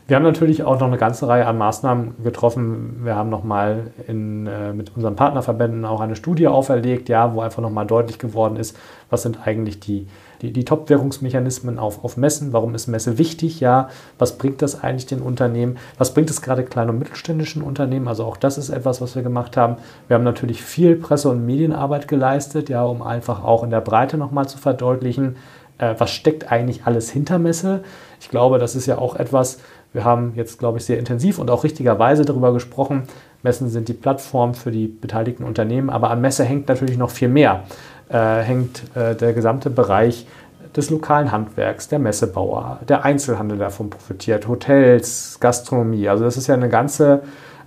Wir 0.08 0.16
haben 0.16 0.24
natürlich 0.24 0.64
auch 0.64 0.80
noch 0.80 0.88
eine 0.88 0.98
ganze 0.98 1.28
Reihe 1.28 1.46
an 1.46 1.58
Maßnahmen 1.58 2.24
getroffen. 2.24 3.02
Wir 3.04 3.16
haben 3.16 3.30
nochmal 3.30 3.92
äh, 4.08 4.14
mit 4.14 4.96
unseren 4.96 5.18
Partnerverbänden 5.18 5.84
auch 5.84 6.00
eine 6.00 6.16
Studie 6.16 6.48
auferlegt, 6.48 7.10
ja, 7.10 7.34
wo 7.34 7.42
einfach 7.42 7.62
nochmal 7.62 7.86
deutlich 7.86 8.18
geworden 8.18 8.56
ist, 8.56 8.78
was 9.10 9.24
sind 9.24 9.46
eigentlich 9.46 9.82
die, 9.82 10.08
die, 10.42 10.52
die 10.52 10.66
Top-Währungsmechanismen 10.66 11.80
auf, 11.80 12.04
auf 12.04 12.18
Messen, 12.18 12.54
warum 12.54 12.76
ist 12.76 12.88
Messe 12.88 13.18
wichtig, 13.18 13.60
ja, 13.60 13.90
was 14.18 14.38
bringt 14.38 14.62
das 14.62 14.84
eigentlich 14.84 15.06
den 15.06 15.22
Unternehmen, 15.22 15.78
was 15.98 16.14
bringt 16.14 16.30
es 16.30 16.42
gerade 16.42 16.64
kleinen 16.64 16.92
und 16.92 17.00
mittelständischen 17.00 17.62
Unternehmen, 17.62 18.08
also 18.08 18.26
auch 18.26 18.38
das 18.38 18.58
ist 18.58 18.70
etwas, 18.70 19.02
was 19.02 19.16
wir 19.16 19.24
gemacht 19.24 19.58
haben. 19.58 19.78
Wir 20.08 20.16
haben 20.16 20.24
natürlich 20.24 20.62
viel 20.62 20.96
Presse- 20.96 21.30
und 21.30 21.46
Medienarbeit 21.46 22.08
geleistet, 22.08 22.70
ja, 22.70 22.84
um 22.84 23.02
einfach 23.02 23.44
auch 23.44 23.64
in 23.64 23.70
der 23.70 23.82
Breite 23.82 24.18
nochmal 24.18 24.48
zu 24.48 24.58
verdeutlichen, 24.58 25.38
äh, 25.78 25.96
was 25.98 26.12
steckt 26.12 26.52
eigentlich 26.52 26.86
alles 26.86 27.10
hinter 27.10 27.40
Messe. 27.40 27.84
Ich 28.20 28.30
glaube, 28.30 28.60
das 28.60 28.76
ist 28.76 28.86
ja 28.86 28.98
auch 28.98 29.16
etwas, 29.16 29.60
wir 29.94 30.04
haben 30.04 30.34
jetzt, 30.36 30.60
glaube 30.60 30.78
ich, 30.78 30.86
sehr 30.86 31.00
intensiv 31.00 31.40
und 31.40 31.50
auch 31.50 31.64
richtigerweise 31.64 32.26
darüber 32.26 32.54
gesprochen. 32.54 33.04
Messen 33.44 33.70
sind 33.70 33.88
die 33.88 33.94
Plattform 33.94 34.54
für 34.54 34.72
die 34.72 34.88
beteiligten 34.88 35.44
Unternehmen, 35.44 35.90
aber 35.90 36.10
an 36.10 36.22
Messe 36.22 36.44
hängt 36.44 36.68
natürlich 36.68 36.98
noch 36.98 37.12
viel 37.12 37.30
mehr. 37.30 37.64
Äh, 38.10 38.42
hängt 38.42 38.96
äh, 38.96 39.16
der 39.16 39.34
gesamte 39.34 39.70
Bereich 39.70 40.26
des 40.74 40.90
lokalen 40.90 41.34
Handwerks, 41.34 41.90
der 41.90 42.00
Messebauer, 42.00 42.80
der 42.88 43.04
Einzelhandel 43.04 43.58
davon 43.58 43.90
profitiert, 43.90 44.48
Hotels, 44.48 45.38
Gastronomie. 45.42 46.08
Also 46.08 46.24
das 46.24 46.38
ist 46.38 46.48
ja 46.48 46.54
eine 46.54 46.70
ganze 46.70 47.24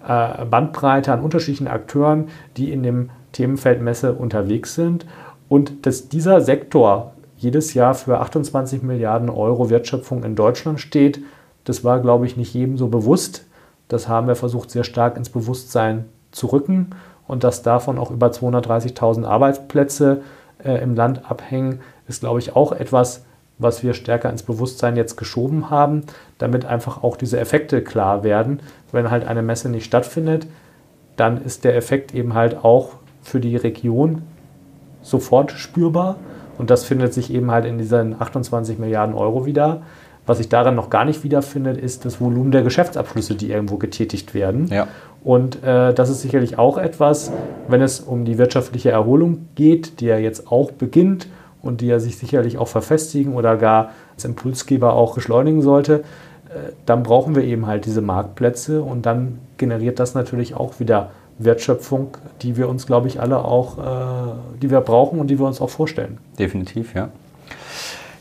äh, 0.06 0.44
Bandbreite 0.46 1.12
an 1.12 1.20
unterschiedlichen 1.20 1.68
Akteuren, 1.68 2.28
die 2.56 2.72
in 2.72 2.82
dem 2.82 3.10
Themenfeld 3.32 3.82
Messe 3.82 4.14
unterwegs 4.14 4.74
sind. 4.74 5.04
Und 5.50 5.84
dass 5.84 6.08
dieser 6.08 6.40
Sektor 6.40 7.12
jedes 7.36 7.74
Jahr 7.74 7.92
für 7.92 8.20
28 8.20 8.82
Milliarden 8.82 9.28
Euro 9.28 9.68
Wertschöpfung 9.68 10.24
in 10.24 10.36
Deutschland 10.36 10.80
steht, 10.80 11.20
das 11.64 11.84
war, 11.84 12.00
glaube 12.00 12.24
ich, 12.24 12.38
nicht 12.38 12.54
jedem 12.54 12.78
so 12.78 12.88
bewusst. 12.88 13.44
Das 13.88 14.08
haben 14.08 14.26
wir 14.26 14.36
versucht, 14.36 14.70
sehr 14.70 14.84
stark 14.84 15.18
ins 15.18 15.28
Bewusstsein 15.28 16.06
zu 16.30 16.46
rücken 16.46 16.94
und 17.30 17.44
dass 17.44 17.62
davon 17.62 17.98
auch 17.98 18.10
über 18.10 18.26
230.000 18.28 19.24
Arbeitsplätze 19.24 20.22
äh, 20.64 20.82
im 20.82 20.96
Land 20.96 21.30
abhängen, 21.30 21.80
ist, 22.08 22.20
glaube 22.20 22.40
ich, 22.40 22.56
auch 22.56 22.72
etwas, 22.72 23.24
was 23.58 23.84
wir 23.84 23.94
stärker 23.94 24.30
ins 24.30 24.42
Bewusstsein 24.42 24.96
jetzt 24.96 25.16
geschoben 25.16 25.70
haben, 25.70 26.02
damit 26.38 26.64
einfach 26.64 27.04
auch 27.04 27.16
diese 27.16 27.38
Effekte 27.38 27.82
klar 27.82 28.24
werden. 28.24 28.60
Wenn 28.90 29.10
halt 29.12 29.24
eine 29.24 29.42
Messe 29.42 29.68
nicht 29.68 29.84
stattfindet, 29.84 30.48
dann 31.16 31.40
ist 31.44 31.64
der 31.64 31.76
Effekt 31.76 32.14
eben 32.14 32.34
halt 32.34 32.64
auch 32.64 32.94
für 33.22 33.38
die 33.38 33.54
Region 33.54 34.22
sofort 35.02 35.52
spürbar. 35.52 36.16
Und 36.58 36.70
das 36.70 36.84
findet 36.84 37.14
sich 37.14 37.32
eben 37.32 37.50
halt 37.52 37.64
in 37.64 37.78
diesen 37.78 38.20
28 38.20 38.78
Milliarden 38.78 39.14
Euro 39.14 39.46
wieder. 39.46 39.82
Was 40.26 40.38
sich 40.38 40.48
daran 40.48 40.74
noch 40.74 40.90
gar 40.90 41.04
nicht 41.04 41.24
wiederfindet, 41.24 41.76
ist 41.76 42.04
das 42.04 42.20
Volumen 42.20 42.50
der 42.50 42.62
Geschäftsabschlüsse, 42.62 43.34
die 43.34 43.50
irgendwo 43.50 43.76
getätigt 43.76 44.34
werden. 44.34 44.66
Ja. 44.68 44.88
Und 45.22 45.62
äh, 45.62 45.92
das 45.92 46.08
ist 46.08 46.22
sicherlich 46.22 46.58
auch 46.58 46.78
etwas, 46.78 47.30
wenn 47.68 47.82
es 47.82 48.00
um 48.00 48.24
die 48.24 48.38
wirtschaftliche 48.38 48.90
Erholung 48.90 49.48
geht, 49.54 50.00
die 50.00 50.06
ja 50.06 50.18
jetzt 50.18 50.50
auch 50.50 50.70
beginnt 50.70 51.28
und 51.62 51.82
die 51.82 51.88
ja 51.88 52.00
sich 52.00 52.16
sicherlich 52.16 52.56
auch 52.56 52.68
verfestigen 52.68 53.34
oder 53.34 53.56
gar 53.56 53.90
als 54.14 54.24
Impulsgeber 54.24 54.94
auch 54.94 55.14
beschleunigen 55.14 55.60
sollte, 55.60 56.04
äh, 56.48 56.72
dann 56.86 57.02
brauchen 57.02 57.34
wir 57.34 57.44
eben 57.44 57.66
halt 57.66 57.84
diese 57.84 58.00
Marktplätze 58.00 58.82
und 58.82 59.04
dann 59.04 59.38
generiert 59.58 59.98
das 59.98 60.14
natürlich 60.14 60.54
auch 60.54 60.80
wieder 60.80 61.10
Wertschöpfung, 61.38 62.16
die 62.42 62.56
wir 62.56 62.68
uns, 62.68 62.86
glaube 62.86 63.08
ich, 63.08 63.20
alle 63.20 63.44
auch, 63.44 63.78
äh, 63.78 64.32
die 64.62 64.70
wir 64.70 64.80
brauchen 64.80 65.20
und 65.20 65.28
die 65.28 65.38
wir 65.38 65.46
uns 65.46 65.60
auch 65.60 65.70
vorstellen. 65.70 66.18
Definitiv, 66.38 66.94
ja. 66.94 67.08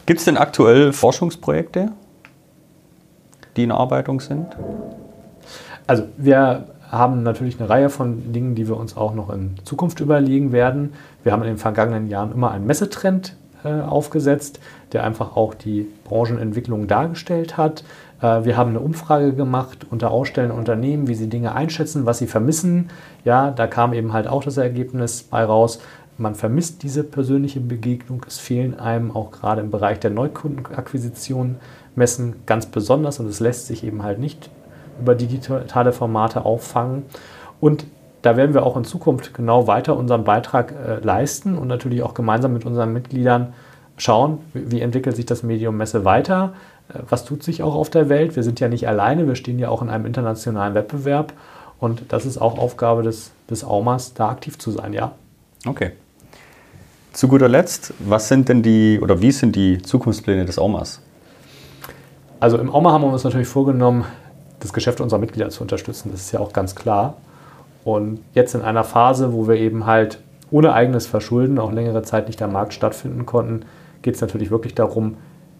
Gibt 0.05 0.19
es 0.19 0.25
denn 0.25 0.37
aktuell 0.37 0.91
Forschungsprojekte, 0.91 1.91
die 3.55 3.63
in 3.63 3.71
Arbeitung 3.71 4.19
sind? 4.19 4.47
Also 5.85 6.03
wir 6.17 6.65
haben 6.91 7.23
natürlich 7.23 7.59
eine 7.59 7.69
Reihe 7.69 7.89
von 7.89 8.33
Dingen, 8.33 8.55
die 8.55 8.67
wir 8.67 8.77
uns 8.77 8.97
auch 8.97 9.13
noch 9.13 9.29
in 9.29 9.55
Zukunft 9.63 9.99
überlegen 9.99 10.51
werden. 10.51 10.93
Wir 11.23 11.31
haben 11.31 11.43
in 11.43 11.49
den 11.49 11.57
vergangenen 11.57 12.07
Jahren 12.07 12.31
immer 12.31 12.51
einen 12.51 12.65
Messetrend 12.65 13.35
äh, 13.63 13.81
aufgesetzt, 13.81 14.59
der 14.93 15.03
einfach 15.03 15.35
auch 15.35 15.53
die 15.53 15.87
Branchenentwicklung 16.05 16.87
dargestellt 16.87 17.57
hat. 17.57 17.83
Äh, 18.21 18.45
wir 18.45 18.57
haben 18.57 18.71
eine 18.71 18.79
Umfrage 18.79 19.33
gemacht 19.33 19.85
unter 19.89 20.11
ausstellenden 20.11 20.57
Unternehmen, 20.57 21.07
wie 21.07 21.15
sie 21.15 21.27
Dinge 21.27 21.53
einschätzen, 21.53 22.05
was 22.05 22.17
sie 22.17 22.27
vermissen. 22.27 22.89
Ja, 23.23 23.51
da 23.51 23.67
kam 23.67 23.93
eben 23.93 24.13
halt 24.13 24.27
auch 24.27 24.43
das 24.43 24.57
Ergebnis 24.57 25.23
bei 25.23 25.43
raus, 25.43 25.79
man 26.19 26.35
vermisst 26.35 26.83
diese 26.83 27.05
persönliche 27.05 27.61
Begegnung. 27.61 28.25
Es 28.27 28.39
fehlen 28.39 28.77
einem 28.77 29.15
auch 29.15 29.31
gerade 29.31 29.61
im 29.61 29.71
Bereich 29.71 29.99
der 30.01 30.11
Neukundenakquisition 30.11 31.55
Messen 31.95 32.35
ganz 32.45 32.65
besonders 32.65 33.19
und 33.19 33.27
es 33.27 33.39
lässt 33.39 33.67
sich 33.67 33.83
eben 33.85 34.03
halt 34.03 34.19
nicht 34.19 34.49
über 34.99 35.15
digitale 35.15 35.91
Formate 35.91 36.45
auffangen. 36.45 37.03
Und 37.59 37.85
da 38.21 38.35
werden 38.35 38.53
wir 38.53 38.65
auch 38.65 38.75
in 38.75 38.83
Zukunft 38.83 39.33
genau 39.33 39.67
weiter 39.67 39.95
unseren 39.95 40.23
Beitrag 40.23 40.73
äh, 40.73 40.99
leisten 41.03 41.57
und 41.57 41.67
natürlich 41.67 42.03
auch 42.03 42.13
gemeinsam 42.13 42.53
mit 42.53 42.65
unseren 42.65 42.91
Mitgliedern 42.91 43.53
schauen, 43.97 44.39
wie, 44.53 44.71
wie 44.71 44.81
entwickelt 44.81 45.15
sich 45.15 45.25
das 45.25 45.43
Medium 45.43 45.77
Messe 45.77 46.05
weiter, 46.05 46.53
äh, 46.89 46.99
was 47.09 47.25
tut 47.25 47.43
sich 47.43 47.63
auch 47.63 47.75
auf 47.75 47.89
der 47.89 48.09
Welt. 48.09 48.35
Wir 48.35 48.43
sind 48.43 48.59
ja 48.59 48.67
nicht 48.67 48.87
alleine, 48.87 49.27
wir 49.27 49.35
stehen 49.35 49.59
ja 49.59 49.69
auch 49.69 49.81
in 49.81 49.89
einem 49.89 50.05
internationalen 50.05 50.73
Wettbewerb 50.73 51.33
und 51.79 52.03
das 52.09 52.25
ist 52.25 52.39
auch 52.39 52.57
Aufgabe 52.57 53.03
des, 53.03 53.31
des 53.49 53.63
AUMAS, 53.63 54.13
da 54.13 54.29
aktiv 54.29 54.57
zu 54.57 54.71
sein, 54.71 54.93
ja. 54.93 55.13
Okay. 55.65 55.91
Zu 57.13 57.27
guter 57.27 57.49
Letzt, 57.49 57.93
was 57.99 58.27
sind 58.27 58.49
denn 58.49 58.61
die 58.61 58.99
oder 59.01 59.21
wie 59.21 59.31
sind 59.31 59.55
die 59.55 59.81
Zukunftspläne 59.81 60.45
des 60.45 60.59
AUMAs? 60.59 61.01
Also 62.39 62.57
im 62.57 62.73
AUMA 62.73 62.91
haben 62.91 63.03
wir 63.03 63.11
uns 63.11 63.23
natürlich 63.23 63.47
vorgenommen, 63.47 64.05
das 64.59 64.73
Geschäft 64.73 65.01
unserer 65.01 65.19
Mitglieder 65.19 65.49
zu 65.49 65.61
unterstützen. 65.61 66.09
Das 66.11 66.21
ist 66.21 66.31
ja 66.31 66.39
auch 66.39 66.53
ganz 66.53 66.75
klar. 66.75 67.15
Und 67.83 68.19
jetzt 68.33 68.55
in 68.55 68.61
einer 68.61 68.83
Phase, 68.83 69.33
wo 69.33 69.47
wir 69.47 69.55
eben 69.55 69.85
halt 69.85 70.19
ohne 70.51 70.73
eigenes 70.73 71.07
Verschulden 71.07 71.59
auch 71.59 71.71
längere 71.71 72.01
Zeit 72.03 72.27
nicht 72.27 72.41
am 72.41 72.53
Markt 72.53 72.73
stattfinden 72.73 73.25
konnten, 73.25 73.65
geht 74.01 74.15
es 74.15 74.21
natürlich 74.21 74.51
wirklich 74.51 74.75
darum, 74.75 75.15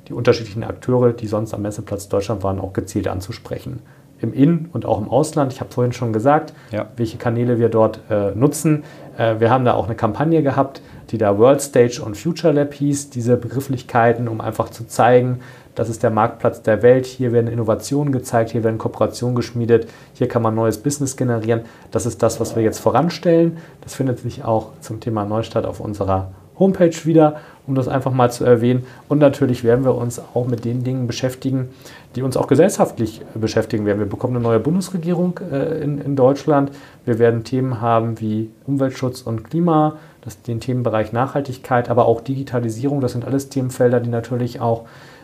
die 0.08 0.14
unterschiedlichen 0.14 0.64
Akteure, 0.64 1.14
die 1.14 1.28
sonst 1.28 1.54
am 1.54 1.62
Messeplatz 1.62 2.10
Deutschland 2.10 2.44
waren, 2.44 2.60
auch 2.60 2.74
gezielt 2.74 3.08
anzusprechen. 3.08 3.82
Im 4.22 4.34
In- 4.34 4.68
und 4.74 4.86
auch 4.86 5.00
im 5.00 5.08
Ausland. 5.08 5.54
Ich 5.54 5.62
habe 5.62 5.72
vorhin 5.72 5.94
schon 5.94 6.12
gesagt, 6.12 6.54
ja. 6.72 6.88
welche 6.98 7.18
Kanäle 7.18 7.58
wir 7.58 7.70
dort 7.70 8.02
äh, 8.10 8.32
nutzen. 8.36 8.84
Äh, 9.18 9.40
wir 9.40 9.50
haben 9.50 9.64
da 9.64 9.76
auch 9.76 9.86
eine 9.86 9.96
Kampagne 9.96 10.44
gehabt, 10.44 10.82
die 11.12 11.18
da 11.18 11.38
World 11.38 11.62
Stage 11.62 12.02
und 12.04 12.18
Future 12.18 12.52
Lab 12.52 12.74
hieß. 12.74 13.12
Diese 13.12 13.38
Begrifflichkeiten, 13.38 14.28
um 14.28 14.42
einfach 14.42 14.72
zu 14.72 14.88
zeigen, 14.88 15.40
das 15.80 15.88
ist 15.88 16.04
der 16.04 16.10
Marktplatz 16.10 16.62
der 16.62 16.82
Welt. 16.82 17.06
Hier 17.06 17.32
werden 17.32 17.48
Innovationen 17.48 18.12
gezeigt, 18.12 18.50
hier 18.50 18.66
werden 18.66 18.78
Kooperationen 18.78 19.34
geschmiedet, 19.34 19.88
hier 20.14 20.28
kann 20.28 20.42
man 20.42 20.54
neues 20.54 20.78
Business 20.78 21.16
generieren. 21.16 21.62
Das 21.92 22.06
ist 22.06 22.22
das, 22.22 22.42
was 22.42 22.58
wir 22.58 22.64
jetzt 22.64 22.80
voranstellen. 22.80 23.60
Das 23.80 23.96
findet 23.96 24.20
sich 24.20 24.44
auch 24.44 24.72
zum 24.82 25.00
Thema 25.00 25.24
Neustadt 25.24 25.66
auf 25.66 25.80
unserer 25.80 26.34
Homepage 26.60 27.06
wieder, 27.06 27.38
um 27.66 27.76
das 27.76 27.88
einfach 27.88 28.12
mal 28.12 28.30
zu 28.30 28.44
erwähnen. 28.44 28.84
Und 29.08 29.20
natürlich 29.20 29.64
werden 29.64 29.86
wir 29.86 29.96
uns 29.96 30.22
auch 30.34 30.48
mit 30.48 30.66
den 30.66 30.84
Dingen 30.84 31.08
beschäftigen, 31.08 31.70
die 32.18 32.24
uns 32.24 32.36
auch 32.36 32.48
gesellschaftlich 32.48 33.22
beschäftigen 33.34 33.86
werden. 33.86 34.00
Wir 34.00 34.06
bekommen 34.06 34.36
eine 34.36 34.44
neue 34.44 34.60
Bundesregierung 34.60 35.40
äh, 35.50 35.82
in, 35.82 36.02
in, 36.02 36.18
Deutschland. 36.18 36.72
Wir 37.06 37.20
werden 37.20 37.46
Themen 37.46 37.80
haben 37.80 38.20
wie 38.20 38.50
Umweltschutz 38.68 39.22
und 39.22 39.46
Klima, 39.46 39.96
das, 40.20 40.42
den 40.42 40.60
Themenbereich 40.60 41.14
Nachhaltigkeit, 41.14 41.90
aber 41.90 42.06
auch 42.06 42.20
Digitalisierung. 42.20 43.00
Das 43.00 43.14
sind 43.14 43.24
alles 43.24 43.48
Themenfelder, 43.48 44.02
die 44.02 44.10
natürlich 44.10 44.60
auch 44.60 44.84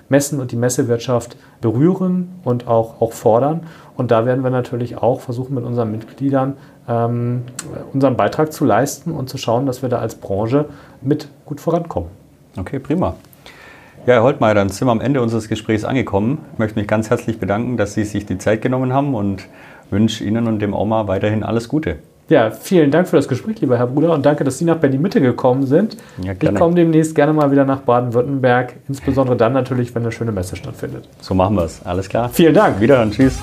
Messen 0.09 0.39
und 0.39 0.51
die 0.51 0.55
Messewirtschaft 0.55 1.37
berühren 1.61 2.39
und 2.43 2.67
auch, 2.67 3.01
auch 3.01 3.13
fordern. 3.13 3.61
Und 3.97 4.11
da 4.11 4.25
werden 4.25 4.43
wir 4.43 4.51
natürlich 4.51 4.97
auch 4.97 5.21
versuchen, 5.21 5.55
mit 5.55 5.63
unseren 5.63 5.91
Mitgliedern 5.91 6.57
ähm, 6.87 7.43
unseren 7.93 8.15
Beitrag 8.15 8.53
zu 8.53 8.65
leisten 8.65 9.11
und 9.11 9.29
zu 9.29 9.37
schauen, 9.37 9.65
dass 9.65 9.81
wir 9.81 9.89
da 9.89 9.99
als 9.99 10.15
Branche 10.15 10.65
mit 11.01 11.27
gut 11.45 11.59
vorankommen. 11.59 12.09
Okay, 12.57 12.79
prima. 12.79 13.15
Ja, 14.05 14.15
Herr 14.15 14.23
Holtmeier, 14.23 14.53
dann 14.53 14.69
sind 14.69 14.87
wir 14.87 14.91
am 14.91 15.01
Ende 15.01 15.21
unseres 15.21 15.49
Gesprächs 15.49 15.83
angekommen. 15.83 16.37
Ich 16.53 16.59
möchte 16.59 16.77
mich 16.77 16.87
ganz 16.87 17.09
herzlich 17.09 17.39
bedanken, 17.39 17.75
dass 17.75 17.95
Sie 17.95 18.03
sich 18.03 18.25
die 18.25 18.37
Zeit 18.37 18.61
genommen 18.61 18.93
haben 18.93 19.15
und 19.15 19.47
wünsche 19.89 20.23
Ihnen 20.23 20.47
und 20.47 20.59
dem 20.59 20.73
Oma 20.73 21.07
weiterhin 21.07 21.43
alles 21.43 21.67
Gute. 21.67 21.97
Ja, 22.27 22.49
vielen 22.49 22.89
Dank 22.89 23.07
für 23.07 23.17
das 23.17 23.27
Gespräch, 23.27 23.61
lieber 23.61 23.77
Herr 23.77 23.85
Bruder, 23.87 24.13
und 24.13 24.25
danke, 24.25 24.43
dass 24.43 24.57
Sie 24.57 24.65
nach 24.65 24.77
Berlin-Mitte 24.77 25.21
gekommen 25.21 25.65
sind. 25.67 25.95
Ja, 26.23 26.33
ich 26.39 26.55
komme 26.55 26.73
demnächst 26.73 27.13
gerne 27.13 27.33
mal 27.33 27.51
wieder 27.51 27.65
nach 27.65 27.81
Baden-Württemberg, 27.81 28.73
insbesondere 28.87 29.37
dann 29.37 29.53
natürlich, 29.53 29.93
wenn 29.93 30.01
eine 30.01 30.11
schöne 30.11 30.31
Messe 30.31 30.55
stattfindet. 30.55 31.07
So 31.21 31.35
machen 31.35 31.55
wir 31.55 31.65
es. 31.65 31.85
Alles 31.85 32.09
klar. 32.09 32.29
Vielen 32.29 32.55
Dank. 32.55 32.79
Wiederhören. 32.79 33.11
Tschüss. 33.11 33.39